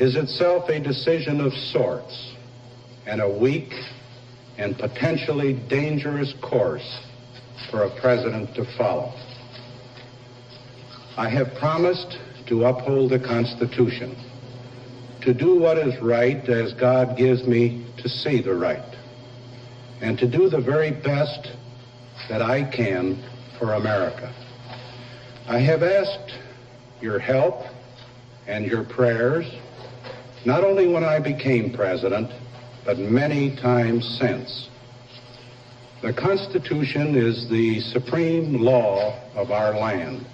[0.00, 2.32] is itself a decision of sorts
[3.06, 3.74] and a weak
[4.56, 6.98] and potentially dangerous course
[7.70, 9.12] for a president to follow.
[11.18, 12.16] I have promised
[12.46, 14.16] to uphold the Constitution,
[15.20, 18.96] to do what is right as God gives me to see the right,
[20.00, 21.52] and to do the very best
[22.28, 23.22] that I can
[23.58, 24.32] for America.
[25.46, 26.38] I have asked
[27.00, 27.62] your help
[28.46, 29.46] and your prayers,
[30.44, 32.30] not only when I became president,
[32.84, 34.68] but many times since.
[36.02, 40.26] The Constitution is the supreme law of our land,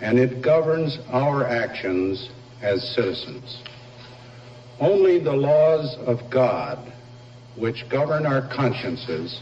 [0.00, 2.28] and it governs our actions
[2.60, 3.62] as citizens.
[4.80, 6.92] Only the laws of God,
[7.56, 9.40] which govern our consciences,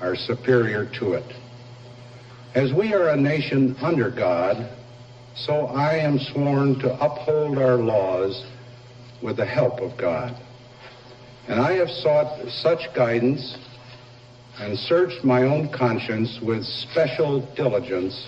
[0.00, 1.32] are superior to it.
[2.54, 4.70] As we are a nation under God,
[5.34, 8.44] so I am sworn to uphold our laws
[9.22, 10.34] with the help of God.
[11.48, 13.56] And I have sought such guidance
[14.58, 18.26] and searched my own conscience with special diligence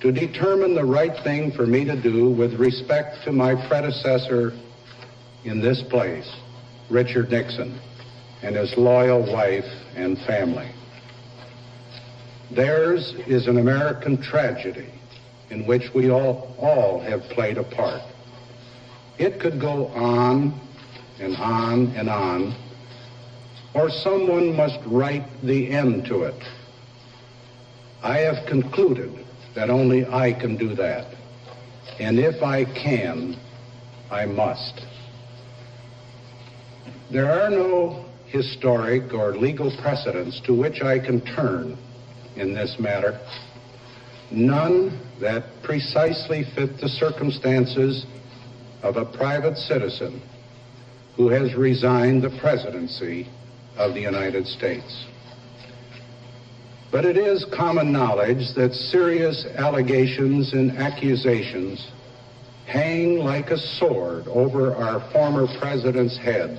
[0.00, 4.52] to determine the right thing for me to do with respect to my predecessor
[5.44, 6.30] in this place,
[6.90, 7.80] Richard Nixon,
[8.42, 10.70] and his loyal wife and family.
[12.50, 14.88] Theirs is an American tragedy
[15.50, 18.02] in which we all, all have played a part.
[19.18, 20.60] It could go on
[21.18, 22.54] and on and on,
[23.74, 26.42] or someone must write the end to it.
[28.02, 29.24] I have concluded
[29.54, 31.06] that only I can do that.
[31.98, 33.36] And if I can,
[34.10, 34.84] I must.
[37.10, 41.78] There are no historic or legal precedents to which I can turn
[42.36, 43.18] in this matter.
[44.30, 48.06] None that precisely fit the circumstances
[48.82, 50.20] of a private citizen
[51.16, 53.26] who has resigned the presidency
[53.76, 55.06] of the United States.
[56.90, 61.90] But it is common knowledge that serious allegations and accusations
[62.66, 66.58] hang like a sword over our former president's head,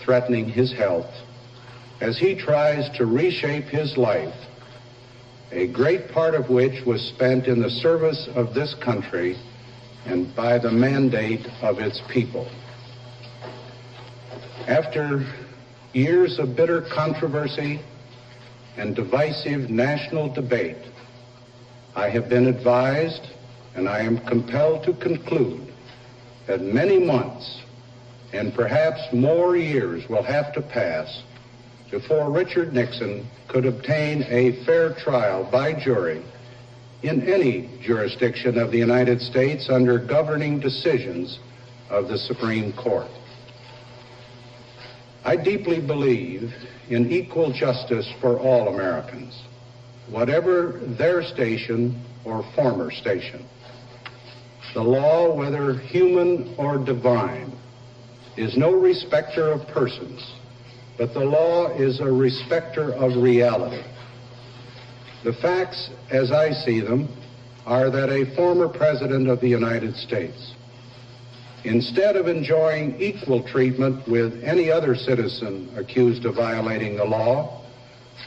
[0.00, 1.10] threatening his health,
[2.00, 4.34] as he tries to reshape his life,
[5.52, 9.36] a great part of which was spent in the service of this country
[10.06, 12.50] and by the mandate of its people.
[14.66, 15.26] After
[15.92, 17.80] years of bitter controversy
[18.76, 20.82] and divisive national debate,
[21.94, 23.28] I have been advised
[23.74, 25.72] and I am compelled to conclude
[26.46, 27.62] that many months
[28.32, 31.22] and perhaps more years will have to pass
[31.90, 36.22] before Richard Nixon could obtain a fair trial by jury
[37.02, 41.38] in any jurisdiction of the United States under governing decisions
[41.90, 43.08] of the Supreme Court.
[45.24, 46.52] I deeply believe
[46.88, 49.42] in equal justice for all Americans,
[50.08, 53.44] whatever their station or former station.
[54.74, 57.52] The law, whether human or divine,
[58.36, 60.20] is no respecter of persons,
[60.96, 63.82] but the law is a respecter of reality.
[65.24, 67.08] The facts, as I see them,
[67.66, 70.54] are that a former president of the United States,
[71.64, 77.62] instead of enjoying equal treatment with any other citizen accused of violating the law,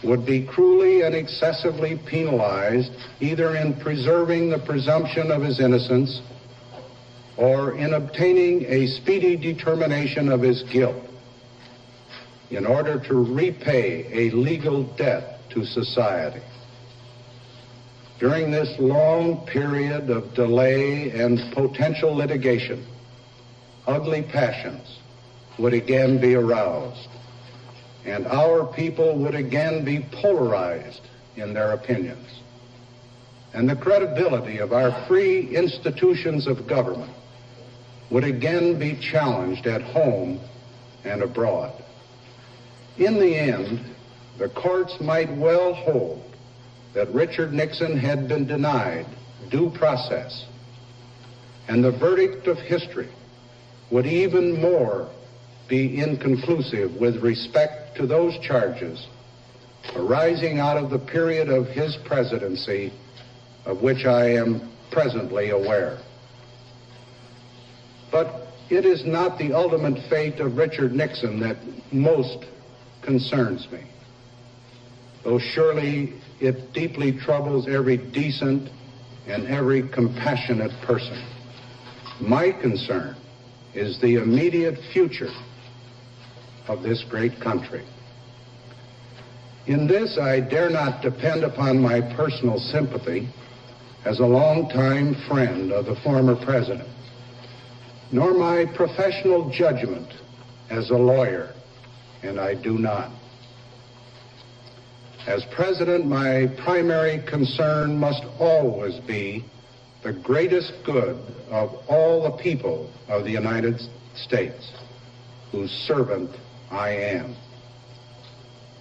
[0.03, 6.21] would be cruelly and excessively penalized either in preserving the presumption of his innocence
[7.37, 11.06] or in obtaining a speedy determination of his guilt
[12.49, 16.41] in order to repay a legal debt to society.
[18.19, 22.85] During this long period of delay and potential litigation,
[23.85, 24.99] ugly passions
[25.59, 27.09] would again be aroused,
[28.05, 31.01] and our people would again be polarized
[31.35, 32.27] in their opinions.
[33.53, 37.13] And the credibility of our free institutions of government
[38.09, 40.39] would again be challenged at home
[41.03, 41.83] and abroad.
[42.97, 43.79] In the end,
[44.37, 46.23] the courts might well hold
[46.93, 49.05] that Richard Nixon had been denied
[49.49, 50.45] due process,
[51.67, 53.09] and the verdict of history
[53.91, 55.09] would even more
[55.67, 59.07] be inconclusive with respect to those charges
[59.95, 62.91] arising out of the period of his presidency
[63.65, 65.97] of which I am presently aware.
[68.11, 71.57] But it is not the ultimate fate of Richard Nixon that
[71.91, 72.45] most
[73.07, 73.79] concerns me,
[75.23, 78.69] though surely it deeply troubles every decent
[79.27, 81.17] and every compassionate person.
[82.19, 83.15] My concern
[83.73, 85.31] is the immediate future
[86.67, 87.85] of this great country.
[89.67, 93.29] In this, I dare not depend upon my personal sympathy
[94.03, 96.89] as a longtime friend of the former president,
[98.11, 100.11] nor my professional judgment
[100.69, 101.53] as a lawyer,
[102.23, 103.11] and I do not.
[105.27, 109.43] As president, my primary concern must always be
[110.03, 111.17] the greatest good
[111.49, 113.81] of all the people of the United
[114.15, 114.71] States,
[115.51, 116.31] whose servant
[116.71, 117.35] I am.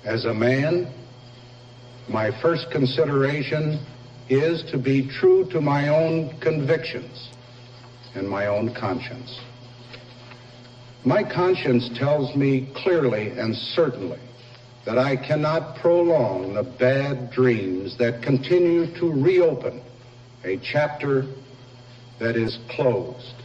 [0.05, 0.93] As a man,
[2.09, 3.85] my first consideration
[4.29, 7.31] is to be true to my own convictions
[8.15, 9.41] and my own conscience.
[11.07, 14.19] My conscience tells me clearly and certainly
[14.85, 19.81] that I cannot prolong the bad dreams that continue to reopen
[20.43, 21.25] a chapter
[22.19, 23.37] that is closed.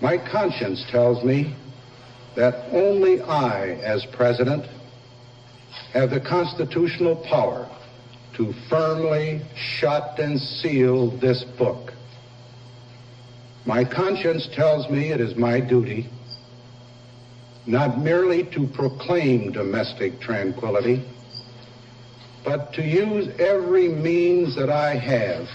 [0.00, 1.54] My conscience tells me
[2.34, 4.66] that only I, as president,
[5.92, 7.70] have the constitutional power
[8.36, 11.92] to firmly shut and seal this book.
[13.64, 16.10] My conscience tells me it is my duty
[17.68, 21.04] not merely to proclaim domestic tranquility,
[22.42, 25.46] but to use every means that I have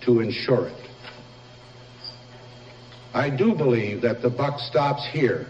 [0.00, 0.88] to ensure it.
[3.12, 5.46] I do believe that the buck stops here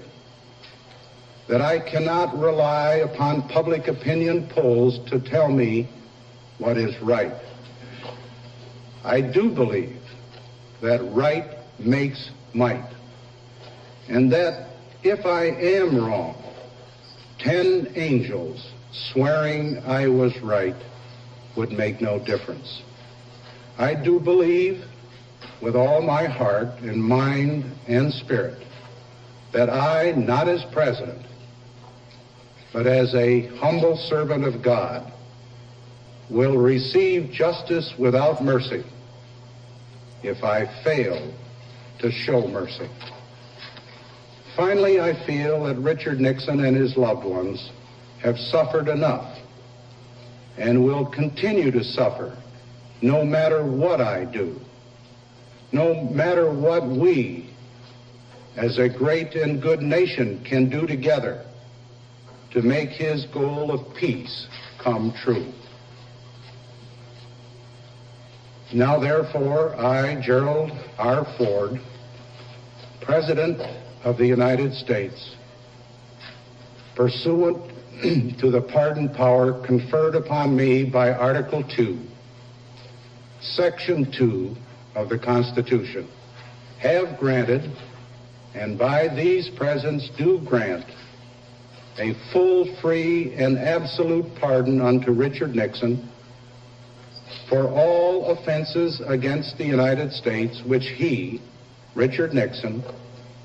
[1.47, 5.89] that I cannot rely upon public opinion polls to tell me
[6.59, 7.35] what is right.
[9.05, 9.97] I do believe
[10.81, 12.89] that right makes might,
[14.09, 14.70] and that
[15.03, 16.43] if I am wrong,
[17.39, 20.77] ten angels swearing I was right
[21.57, 22.83] would make no difference.
[23.79, 24.85] I do believe
[25.61, 28.63] with all my heart and mind and spirit
[29.53, 31.25] that I, not as president,
[32.73, 35.13] but as a humble servant of God,
[36.29, 38.85] will receive justice without mercy
[40.23, 41.33] if I fail
[41.99, 42.89] to show mercy.
[44.57, 47.71] Finally, I feel that Richard Nixon and his loved ones
[48.23, 49.39] have suffered enough
[50.59, 52.37] and will continue to suffer
[53.01, 54.61] no matter what I do,
[55.73, 57.51] no matter what we
[58.57, 61.45] as a great and good nation can do together
[62.53, 64.49] to make his goal of peace
[64.83, 65.53] come true.
[68.73, 71.27] Now, therefore, I, Gerald R.
[71.37, 71.81] Ford,
[73.01, 73.61] President
[74.05, 75.37] of the United States,
[76.95, 77.59] pursuant
[78.39, 81.99] to the pardon power conferred upon me by Article 2,
[83.41, 84.57] Section 2
[84.95, 86.09] of the Constitution,
[86.79, 87.71] have granted,
[88.55, 90.87] and by these presents do grant,
[91.99, 96.09] a full, free, and absolute pardon unto Richard Nixon
[97.49, 101.43] for all offenses against the United States which he,
[101.95, 102.83] Richard Nixon,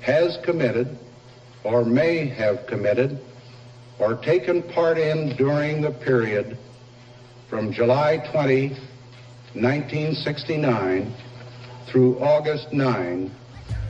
[0.00, 0.98] has committed
[1.64, 3.18] or may have committed
[3.98, 6.56] or taken part in during the period
[7.48, 8.68] from July 20,
[9.54, 11.14] 1969
[11.86, 13.30] through August 9,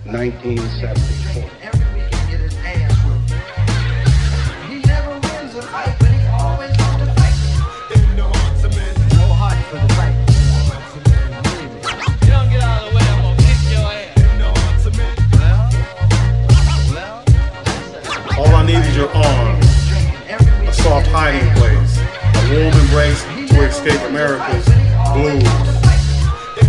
[0.04, 1.85] 1974.
[20.96, 23.22] Soft hiding place, a warm embrace
[23.52, 24.64] to escape America's
[25.12, 25.44] blues.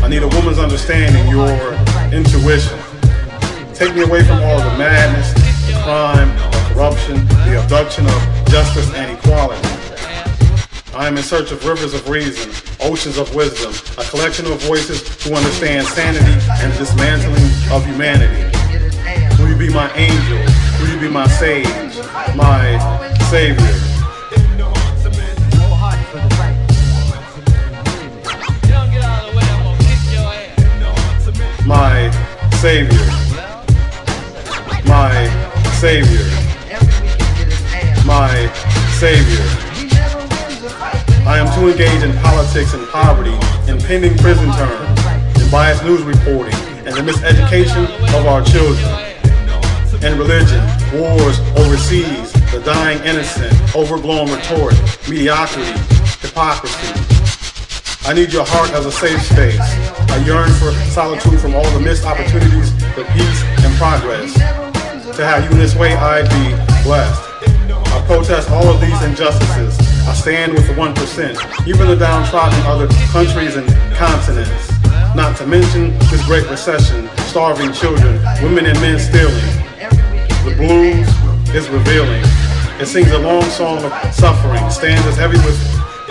[0.04, 1.48] I need a woman's understanding, your
[2.12, 2.78] intuition.
[3.74, 5.32] Take me away from all the madness,
[5.68, 8.20] the crime, the corruption, the abduction of
[8.50, 9.66] justice and equality.
[10.94, 12.52] I am in search of rivers of reason,
[12.82, 18.44] oceans of wisdom, a collection of voices who understand sanity and dismantling of humanity.
[19.40, 20.40] Will you be my angel?
[20.82, 21.96] Will you be my sage,
[22.36, 22.76] my
[23.30, 23.87] savior?
[32.58, 33.06] Savior.
[34.86, 35.14] My
[35.80, 36.26] Savior.
[38.04, 38.52] My
[38.98, 39.46] Savior.
[41.28, 43.38] I am too engaged in politics and poverty,
[43.72, 46.56] impending prison terms, and biased news reporting,
[46.88, 47.86] and the miseducation
[48.18, 48.90] of our children.
[50.02, 50.66] And religion,
[51.00, 54.78] wars overseas, the dying innocent, overblown rhetoric,
[55.08, 55.78] mediocrity,
[56.22, 56.97] hypocrisy.
[58.08, 59.60] I need your heart as a safe space.
[59.60, 64.34] I yearn for solitude from all the missed opportunities for peace and progress.
[65.18, 66.56] To have you in this way, I'd be
[66.88, 67.22] blessed.
[67.92, 69.78] I protest all of these injustices.
[70.08, 73.68] I stand with the 1%, even the downtrodden other countries and
[74.00, 74.72] continents.
[75.14, 79.36] Not to mention this great recession, starving children, women and men stealing.
[80.48, 81.12] The blues
[81.54, 82.24] is revealing.
[82.80, 85.60] It sings a long song of suffering, stanzas heavy with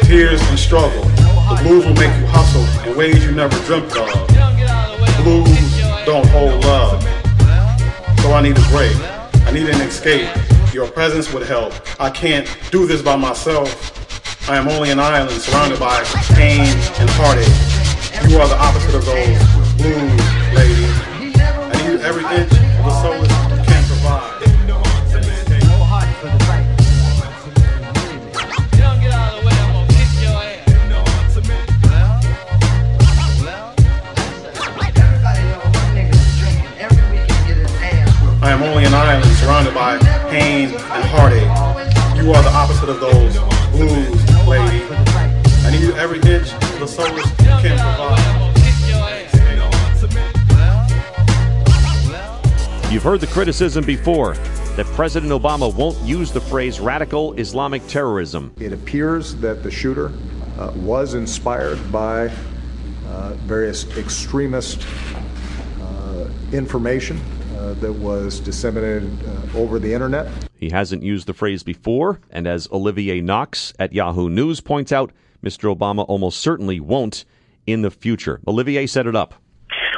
[0.05, 1.26] tears and struggle.
[1.49, 4.11] The blues will make you hustle in ways you never dreamt of.
[5.23, 7.01] Blues don't hold love.
[8.21, 8.97] So I need a break.
[9.47, 10.29] I need an escape.
[10.75, 11.73] Your presence would help.
[12.01, 14.49] I can't do this by myself.
[14.51, 16.03] I am only an island surrounded by
[16.35, 16.63] pain
[16.99, 18.29] and heartache.
[18.29, 19.39] You are the opposite of those
[19.77, 20.87] blues, lady.
[21.43, 23.36] I need every inch of the solace
[40.41, 42.23] pain and heartache.
[42.23, 43.39] You are the opposite of those
[43.71, 44.85] blues, lady.
[45.65, 48.53] I need every inch of the solace you can provide.
[52.93, 54.35] You've heard the criticism before
[54.77, 58.53] that President Obama won't use the phrase radical Islamic terrorism.
[58.61, 60.13] It appears that the shooter
[60.59, 62.31] uh, was inspired by
[63.09, 64.87] uh, various extremist
[65.81, 67.21] uh, information
[67.67, 70.31] uh, that was disseminated uh, over the internet.
[70.55, 75.13] He hasn't used the phrase before, and as Olivier Knox at Yahoo News points out,
[75.45, 75.75] Mr.
[75.75, 77.25] Obama almost certainly won't
[77.67, 78.41] in the future.
[78.47, 79.35] Olivier set it up.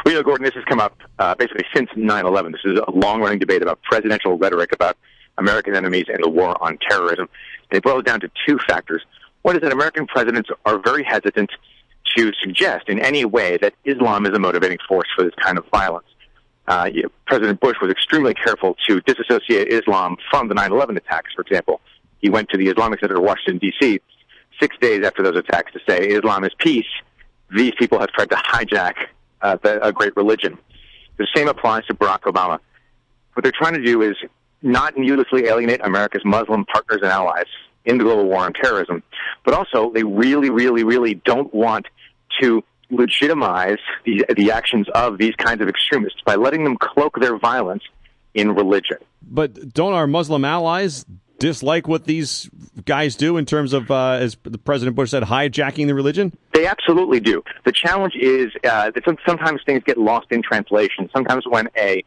[0.05, 2.53] Well, you know, Gordon, this has come up uh, basically since 9/11.
[2.53, 4.97] This is a long-running debate about presidential rhetoric about
[5.37, 7.29] American enemies and the war on terrorism.
[7.71, 9.03] They boil it down to two factors.
[9.43, 11.51] One is that American presidents are very hesitant
[12.17, 15.67] to suggest in any way that Islam is a motivating force for this kind of
[15.67, 16.07] violence.
[16.69, 16.91] Uh,
[17.27, 21.33] President Bush was extremely careful to disassociate Islam from the 9/11 attacks.
[21.35, 21.81] For example,
[22.21, 24.01] he went to the Islamic Center in Washington D.C.
[24.61, 26.87] six days after those attacks to say Islam is peace.
[27.51, 28.95] These people have tried to hijack
[29.41, 30.59] uh, the, a great religion.
[31.17, 32.59] The same applies to Barack Obama.
[33.33, 34.17] What they're trying to do is
[34.61, 37.47] not needlessly alienate America's Muslim partners and allies
[37.87, 39.03] in the global war on terrorism,
[39.43, 41.87] but also they really, really, really don't want
[42.41, 47.39] to legitimize the, the actions of these kinds of extremists by letting them cloak their
[47.39, 47.83] violence
[48.35, 48.99] in religion.
[49.23, 51.05] But don't our Muslim allies
[51.39, 52.51] dislike what these
[52.85, 56.37] guys do in terms of, uh, as the President Bush said, hijacking the religion?
[56.53, 57.43] They absolutely do.
[57.65, 61.09] The challenge is uh, that sometimes things get lost in translation.
[61.15, 62.05] Sometimes when a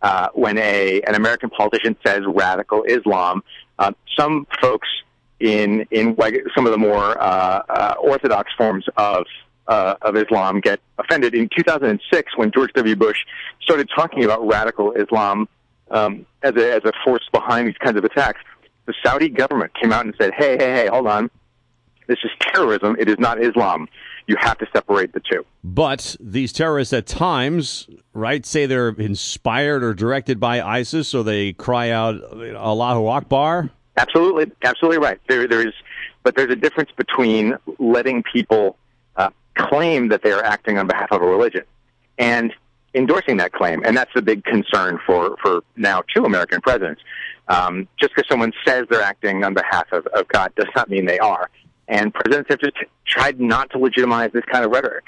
[0.00, 3.42] uh, when a an American politician says radical Islam,
[3.80, 4.86] uh, some folks
[5.40, 6.16] in in
[6.54, 9.24] some of the more uh, uh, orthodox forms of
[9.68, 11.34] uh, of Islam get offended.
[11.34, 12.96] In 2006, when George W.
[12.96, 13.18] Bush
[13.60, 15.46] started talking about radical Islam
[15.90, 18.40] um, as a as a force behind these kinds of attacks,
[18.86, 21.30] the Saudi government came out and said, "Hey, hey, hey, hold on,
[22.06, 22.96] this is terrorism.
[22.98, 23.88] It is not Islam.
[24.26, 29.84] You have to separate the two." But these terrorists at times, right, say they're inspired
[29.84, 33.70] or directed by ISIS, so they cry out Allahu Akbar.
[33.96, 35.20] Absolutely, absolutely right.
[35.28, 35.74] There, there is,
[36.22, 38.76] but there's a difference between letting people
[39.58, 41.64] claim that they are acting on behalf of a religion
[42.18, 42.52] and
[42.94, 47.02] endorsing that claim, and that's the big concern for for now two American presidents.
[47.48, 51.06] Um, just because someone says they're acting on behalf of, of God does not mean
[51.06, 51.48] they are.
[51.88, 55.04] And presidents have just tried not to legitimize this kind of rhetoric.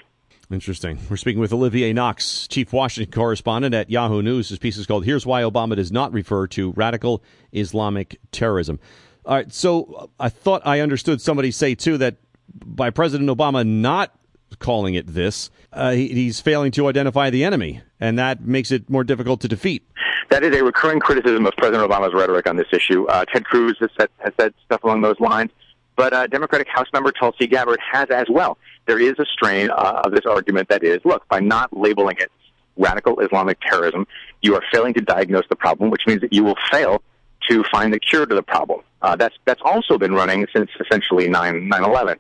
[0.51, 0.99] Interesting.
[1.09, 4.49] We're speaking with Olivier Knox, chief Washington correspondent at Yahoo News.
[4.49, 7.23] His piece is called Here's Why Obama Does Not Refer to Radical
[7.53, 8.81] Islamic Terrorism.
[9.27, 12.17] All right, so I thought I understood somebody say, too, that
[12.65, 14.13] by President Obama not
[14.59, 18.89] calling it this, uh, he, he's failing to identify the enemy, and that makes it
[18.91, 19.83] more difficult to defeat.
[20.31, 23.07] That is a recurring criticism of President Obama's rhetoric on this issue.
[23.07, 25.51] Uh, Ted Cruz has said, has said stuff along those lines,
[25.97, 28.59] but uh, Democratic House member Tulsi Gabbard has as well.
[28.87, 32.31] There is a strain uh, of this argument that is, look, by not labeling it
[32.77, 34.07] radical Islamic terrorism,
[34.43, 37.03] you are failing to diagnose the problem, which means that you will fail
[37.49, 38.81] to find the cure to the problem.
[39.03, 42.17] Uh, that's that's also been running since essentially 9 9/11.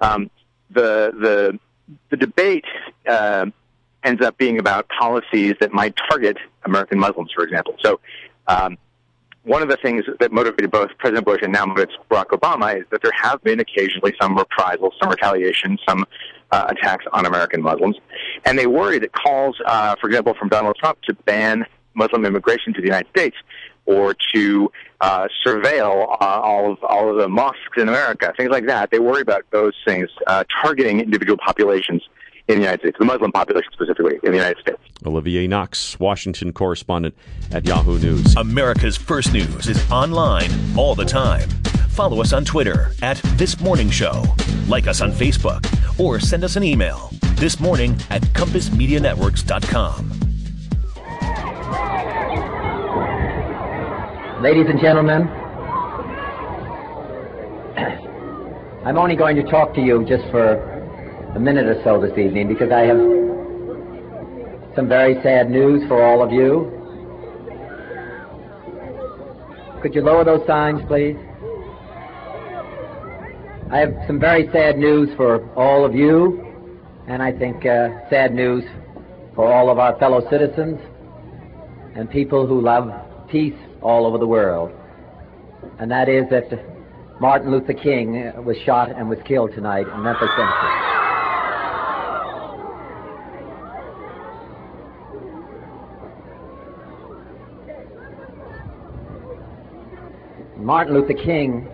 [0.00, 0.30] Um,
[0.70, 1.58] the the
[2.10, 2.64] the debate
[3.06, 3.46] uh,
[4.04, 7.76] ends up being about policies that might target American Muslims, for example.
[7.80, 8.00] So,
[8.46, 8.76] um,
[9.44, 12.84] one of the things that motivated both President Bush and now motivates Barack Obama is
[12.90, 16.04] that there have been occasionally some reprisals, some retaliation, some
[16.50, 17.96] uh, attacks on American Muslims,
[18.44, 21.64] and they worry that calls, uh, for example, from Donald Trump to ban
[21.94, 23.36] Muslim immigration to the United States
[23.88, 24.70] or to
[25.00, 28.90] uh, surveil uh, all of all of the mosques in America, things like that.
[28.90, 32.02] They worry about those things uh, targeting individual populations
[32.48, 34.78] in the United States, the Muslim population specifically in the United States.
[35.06, 37.14] Olivier Knox, Washington correspondent
[37.50, 38.36] at Yahoo News.
[38.36, 41.48] America's First News is online all the time.
[41.88, 44.22] Follow us on Twitter at This Morning Show.
[44.68, 45.64] Like us on Facebook
[45.98, 50.27] or send us an email this morning at compassmedianetworks.com.
[54.40, 55.26] Ladies and gentlemen,
[58.86, 60.54] I'm only going to talk to you just for
[61.34, 62.98] a minute or so this evening because I have
[64.76, 66.70] some very sad news for all of you.
[69.82, 71.16] Could you lower those signs, please?
[73.72, 76.46] I have some very sad news for all of you,
[77.08, 78.62] and I think uh, sad news
[79.34, 80.78] for all of our fellow citizens
[81.96, 82.88] and people who love
[83.28, 84.72] peace all over the world.
[85.78, 86.50] And that is that
[87.20, 90.88] Martin Luther King was shot and was killed tonight in Memphis, Tennessee.
[100.58, 101.68] Martin Luther King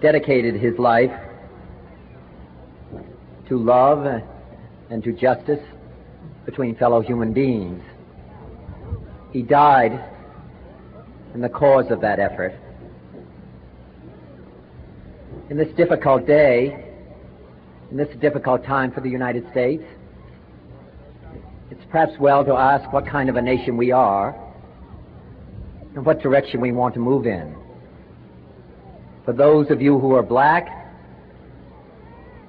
[0.00, 1.10] dedicated his life
[3.48, 4.06] to love
[4.90, 5.60] and to justice
[6.44, 7.82] between fellow human beings.
[9.32, 10.11] He died
[11.34, 12.54] in the cause of that effort.
[15.50, 16.88] In this difficult day,
[17.90, 19.82] in this difficult time for the United States,
[21.70, 24.38] it's perhaps well to ask what kind of a nation we are
[25.94, 27.54] and what direction we want to move in.
[29.24, 30.68] For those of you who are black,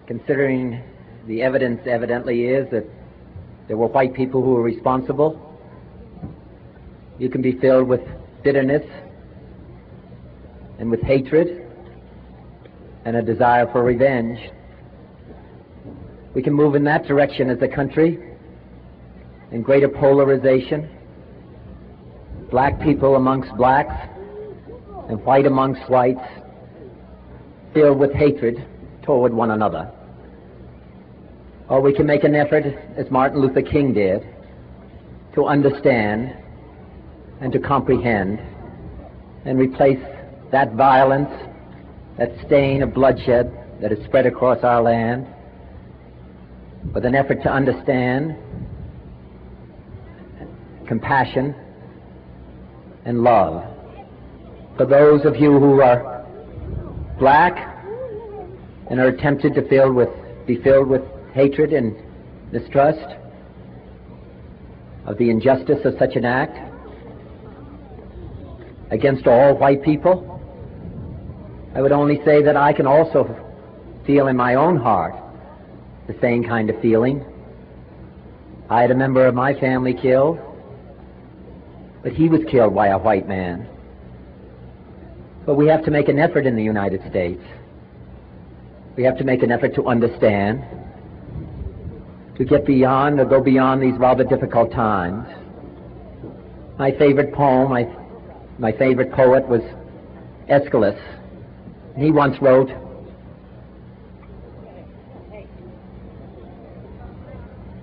[0.08, 0.82] considering
[1.28, 2.86] the evidence evidently is that
[3.68, 5.40] there were white people who were responsible,
[7.18, 8.02] you can be filled with
[8.44, 8.84] bitterness
[10.80, 11.68] and with hatred
[13.06, 14.40] and a desire for revenge.
[16.34, 18.20] We can move in that direction as a country
[19.52, 20.90] in greater polarization
[22.54, 23.96] black people amongst blacks
[25.10, 26.22] and white amongst whites,
[27.74, 28.64] filled with hatred
[29.02, 29.92] toward one another.
[31.68, 32.64] Or we can make an effort,
[32.96, 34.22] as Martin Luther King did,
[35.34, 36.38] to understand
[37.44, 38.40] and to comprehend
[39.44, 40.00] and replace
[40.54, 41.30] that violence,
[42.18, 45.28] that stain of bloodshed that is spread across our land
[46.94, 48.38] with an effort to understand
[50.88, 51.54] compassion
[53.04, 53.62] and love.
[54.78, 56.26] For those of you who are
[57.20, 57.76] black
[58.90, 60.10] and are tempted to fill with,
[60.48, 61.02] be filled with
[61.34, 61.94] hatred and
[62.54, 63.18] mistrust
[65.06, 66.73] of the injustice of such an act
[68.94, 70.30] against all white people,
[71.76, 73.24] I would only say that I can also
[74.06, 75.16] feel in my own heart
[76.08, 77.26] the same kind of feeling.
[78.70, 80.40] I had a member of my family killed
[82.04, 83.68] but he was killed by a white man.
[85.46, 87.42] But we have to make an effort in the United States.
[88.98, 90.64] We have to make an effort to understand,
[92.38, 95.26] to get beyond or go beyond these rather difficult times.
[96.78, 97.84] My favorite poem, my,
[98.60, 99.62] my favorite poet was
[100.50, 101.00] Aeschylus.
[101.98, 102.70] He once wrote,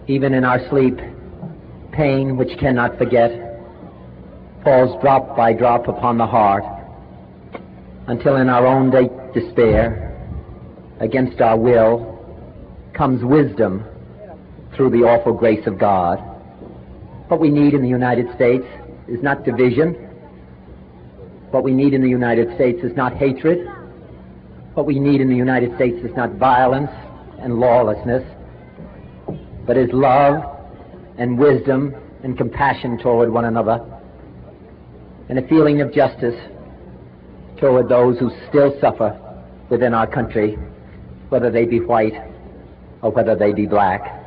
[0.06, 0.98] Even in our sleep,
[1.92, 3.30] pain which cannot forget
[4.64, 6.64] falls drop by drop upon the heart
[8.08, 10.06] until in our own day despair,
[11.00, 12.18] against our will,
[12.92, 13.84] comes wisdom
[14.74, 16.16] through the awful grace of God.
[17.28, 18.64] What we need in the United States
[19.08, 20.09] is not division.
[21.51, 23.66] What we need in the United States is not hatred.
[24.74, 26.90] What we need in the United States is not violence
[27.40, 28.22] and lawlessness,
[29.66, 30.44] but is love
[31.18, 33.84] and wisdom and compassion toward one another
[35.28, 36.34] and a feeling of justice
[37.59, 39.16] toward those who still suffer
[39.70, 40.57] within our country,
[41.28, 42.14] whether they be white
[43.03, 44.19] or whether they be black.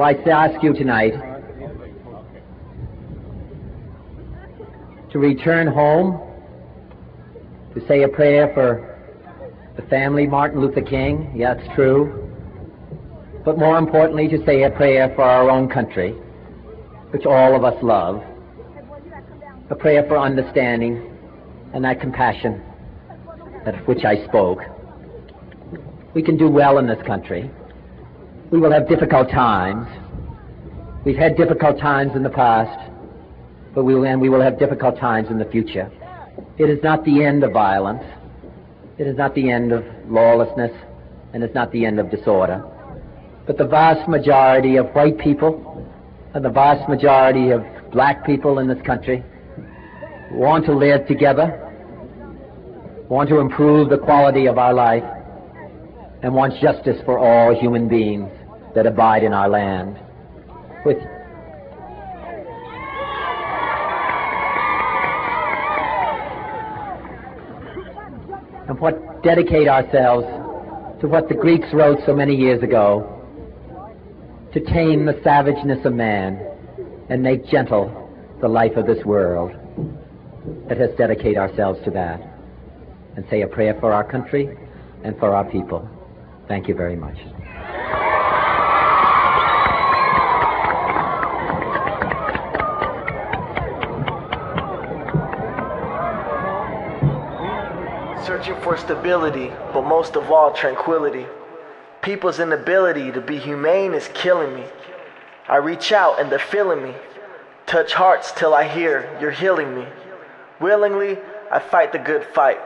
[0.00, 1.12] So I ask you tonight
[5.10, 6.18] to return home,
[7.74, 8.96] to say a prayer for
[9.76, 11.30] the family, Martin Luther King.
[11.36, 12.32] Yeah, it's true.
[13.44, 16.12] But more importantly, to say a prayer for our own country,
[17.10, 18.22] which all of us love.
[19.68, 21.14] A prayer for understanding
[21.74, 22.62] and that compassion
[23.66, 24.60] of which I spoke.
[26.14, 27.50] We can do well in this country.
[28.50, 29.86] We will have difficult times.
[31.04, 32.90] We've had difficult times in the past,
[33.76, 35.88] but we will, and we will have difficult times in the future.
[36.58, 38.02] It is not the end of violence.
[38.98, 40.72] It is not the end of lawlessness,
[41.32, 42.64] and it's not the end of disorder.
[43.46, 45.88] But the vast majority of white people
[46.34, 49.22] and the vast majority of black people in this country
[50.32, 51.72] want to live together,
[53.08, 55.04] want to improve the quality of our life,
[56.24, 58.28] and want justice for all human beings
[58.74, 59.98] that abide in our land.
[60.84, 60.98] With
[68.68, 70.24] and what dedicate ourselves
[71.00, 73.16] to what the Greeks wrote so many years ago
[74.52, 76.40] to tame the savageness of man
[77.08, 78.08] and make gentle
[78.40, 79.52] the life of this world.
[80.68, 82.20] Let us dedicate ourselves to that
[83.16, 84.56] and say a prayer for our country
[85.04, 85.88] and for our people.
[86.48, 87.16] Thank you very much.
[98.70, 101.26] For stability, but most of all, tranquility.
[102.02, 104.64] People's inability to be humane is killing me.
[105.48, 106.94] I reach out and they're feeling me.
[107.66, 109.86] Touch hearts till I hear you're healing me.
[110.60, 111.18] Willingly,
[111.50, 112.60] I fight the good fight.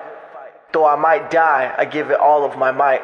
[0.74, 3.00] Though I might die, I give it all of my might.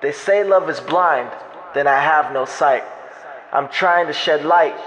[0.00, 1.30] They say love is blind,
[1.74, 2.84] then I have no sight.
[3.52, 4.80] I'm trying to shed light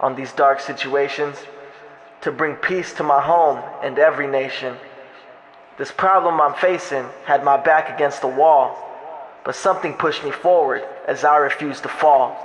[0.00, 1.38] on these dark situations
[2.20, 4.76] to bring peace to my home and every nation.
[5.76, 8.78] This problem I'm facing had my back against the wall,
[9.44, 12.36] but something pushed me forward as I refused to fall.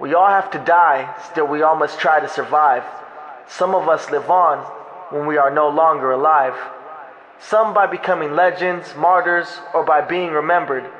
[0.00, 2.82] We all have to die, still we all must try to survive.
[3.46, 4.58] Some of us live on
[5.10, 6.54] when we are no longer alive.
[7.38, 10.90] Some by becoming legends, martyrs, or by being remembered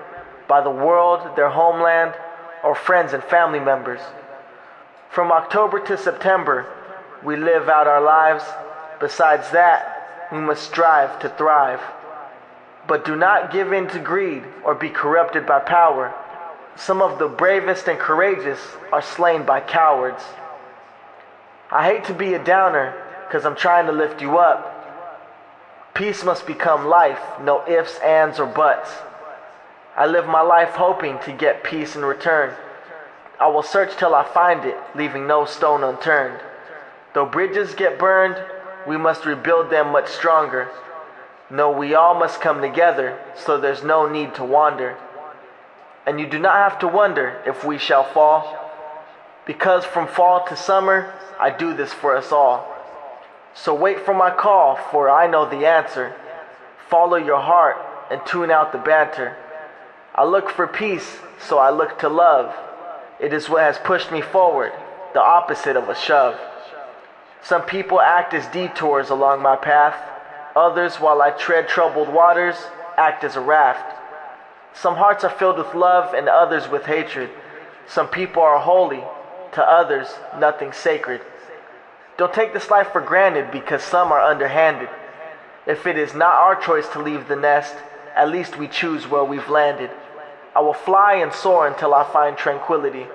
[0.46, 2.14] by the world, their homeland,
[2.62, 4.00] or friends and family members.
[5.10, 6.66] From October to September,
[7.24, 8.44] we live out our lives.
[9.00, 9.93] Besides that,
[10.32, 11.80] we must strive to thrive.
[12.86, 16.14] But do not give in to greed or be corrupted by power.
[16.76, 18.60] Some of the bravest and courageous
[18.92, 20.22] are slain by cowards.
[21.70, 22.94] I hate to be a downer
[23.26, 24.70] because I'm trying to lift you up.
[25.94, 28.90] Peace must become life, no ifs, ands, or buts.
[29.96, 32.52] I live my life hoping to get peace in return.
[33.40, 36.40] I will search till I find it, leaving no stone unturned.
[37.14, 38.36] Though bridges get burned,
[38.86, 40.68] we must rebuild them much stronger.
[41.50, 44.96] No, we all must come together, so there's no need to wander.
[46.06, 48.60] And you do not have to wonder if we shall fall,
[49.46, 52.70] because from fall to summer, I do this for us all.
[53.54, 56.14] So wait for my call, for I know the answer.
[56.88, 57.76] Follow your heart
[58.10, 59.36] and tune out the banter.
[60.14, 62.54] I look for peace, so I look to love.
[63.20, 64.72] It is what has pushed me forward,
[65.12, 66.38] the opposite of a shove.
[67.44, 69.94] Some people act as detours along my path.
[70.56, 72.56] Others, while I tread troubled waters,
[72.96, 74.00] act as a raft.
[74.72, 77.28] Some hearts are filled with love and others with hatred.
[77.86, 79.04] Some people are holy,
[79.52, 81.20] to others, nothing sacred.
[82.16, 84.88] Don't take this life for granted because some are underhanded.
[85.66, 87.74] If it is not our choice to leave the nest,
[88.16, 89.90] at least we choose where we've landed.
[90.56, 93.06] I will fly and soar until I find tranquility.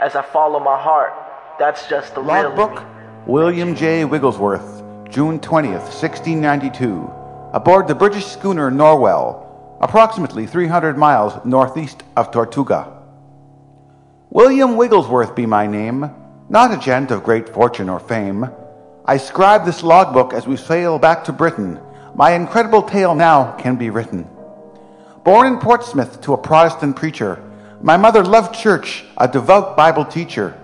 [0.00, 1.12] As I follow my heart,
[1.58, 2.95] that's just the real Logbook
[3.26, 4.04] William J.
[4.04, 7.10] Wigglesworth, June 20th, 1692,
[7.52, 9.44] aboard the British schooner Norwell,
[9.80, 13.02] approximately 300 miles northeast of Tortuga.
[14.30, 16.08] William Wigglesworth be my name,
[16.48, 18.48] not a gent of great fortune or fame.
[19.04, 21.80] I scribe this logbook as we sail back to Britain.
[22.14, 24.28] My incredible tale now can be written.
[25.24, 27.42] Born in Portsmouth to a Protestant preacher,
[27.82, 30.56] my mother loved church, a devout Bible teacher.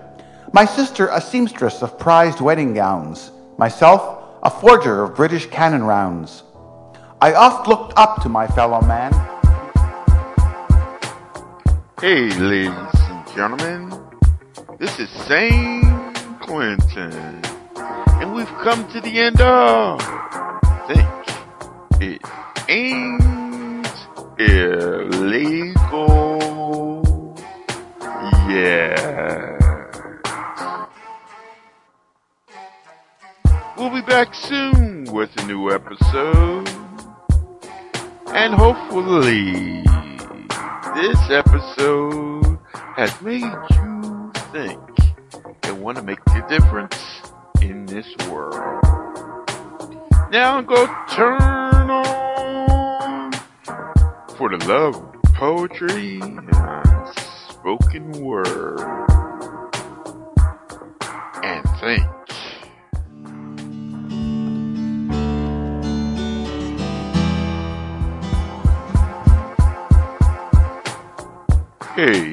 [0.55, 3.31] My sister, a seamstress of prized wedding gowns.
[3.57, 6.43] Myself, a forger of British cannon rounds.
[7.19, 9.11] I oft looked up to my fellow man.
[11.99, 13.99] Hey, ladies and gentlemen,
[14.77, 15.83] this is St.
[16.41, 17.41] Quentin,
[18.21, 19.99] and we've come to the end of
[20.87, 21.09] Think
[21.99, 22.21] It
[22.69, 23.87] Ain't
[24.37, 25.73] Illegal.
[28.47, 29.02] Yeah.
[34.13, 36.69] Back soon with a new episode.
[38.27, 39.81] And hopefully,
[40.93, 42.59] this episode
[42.95, 44.79] has made you think
[45.63, 47.23] and want to make a difference
[47.59, 48.83] in this world.
[50.29, 53.31] Now go turn on
[54.37, 58.79] for the love of poetry and spoken word.
[61.41, 62.12] And think.
[71.95, 72.32] Hey.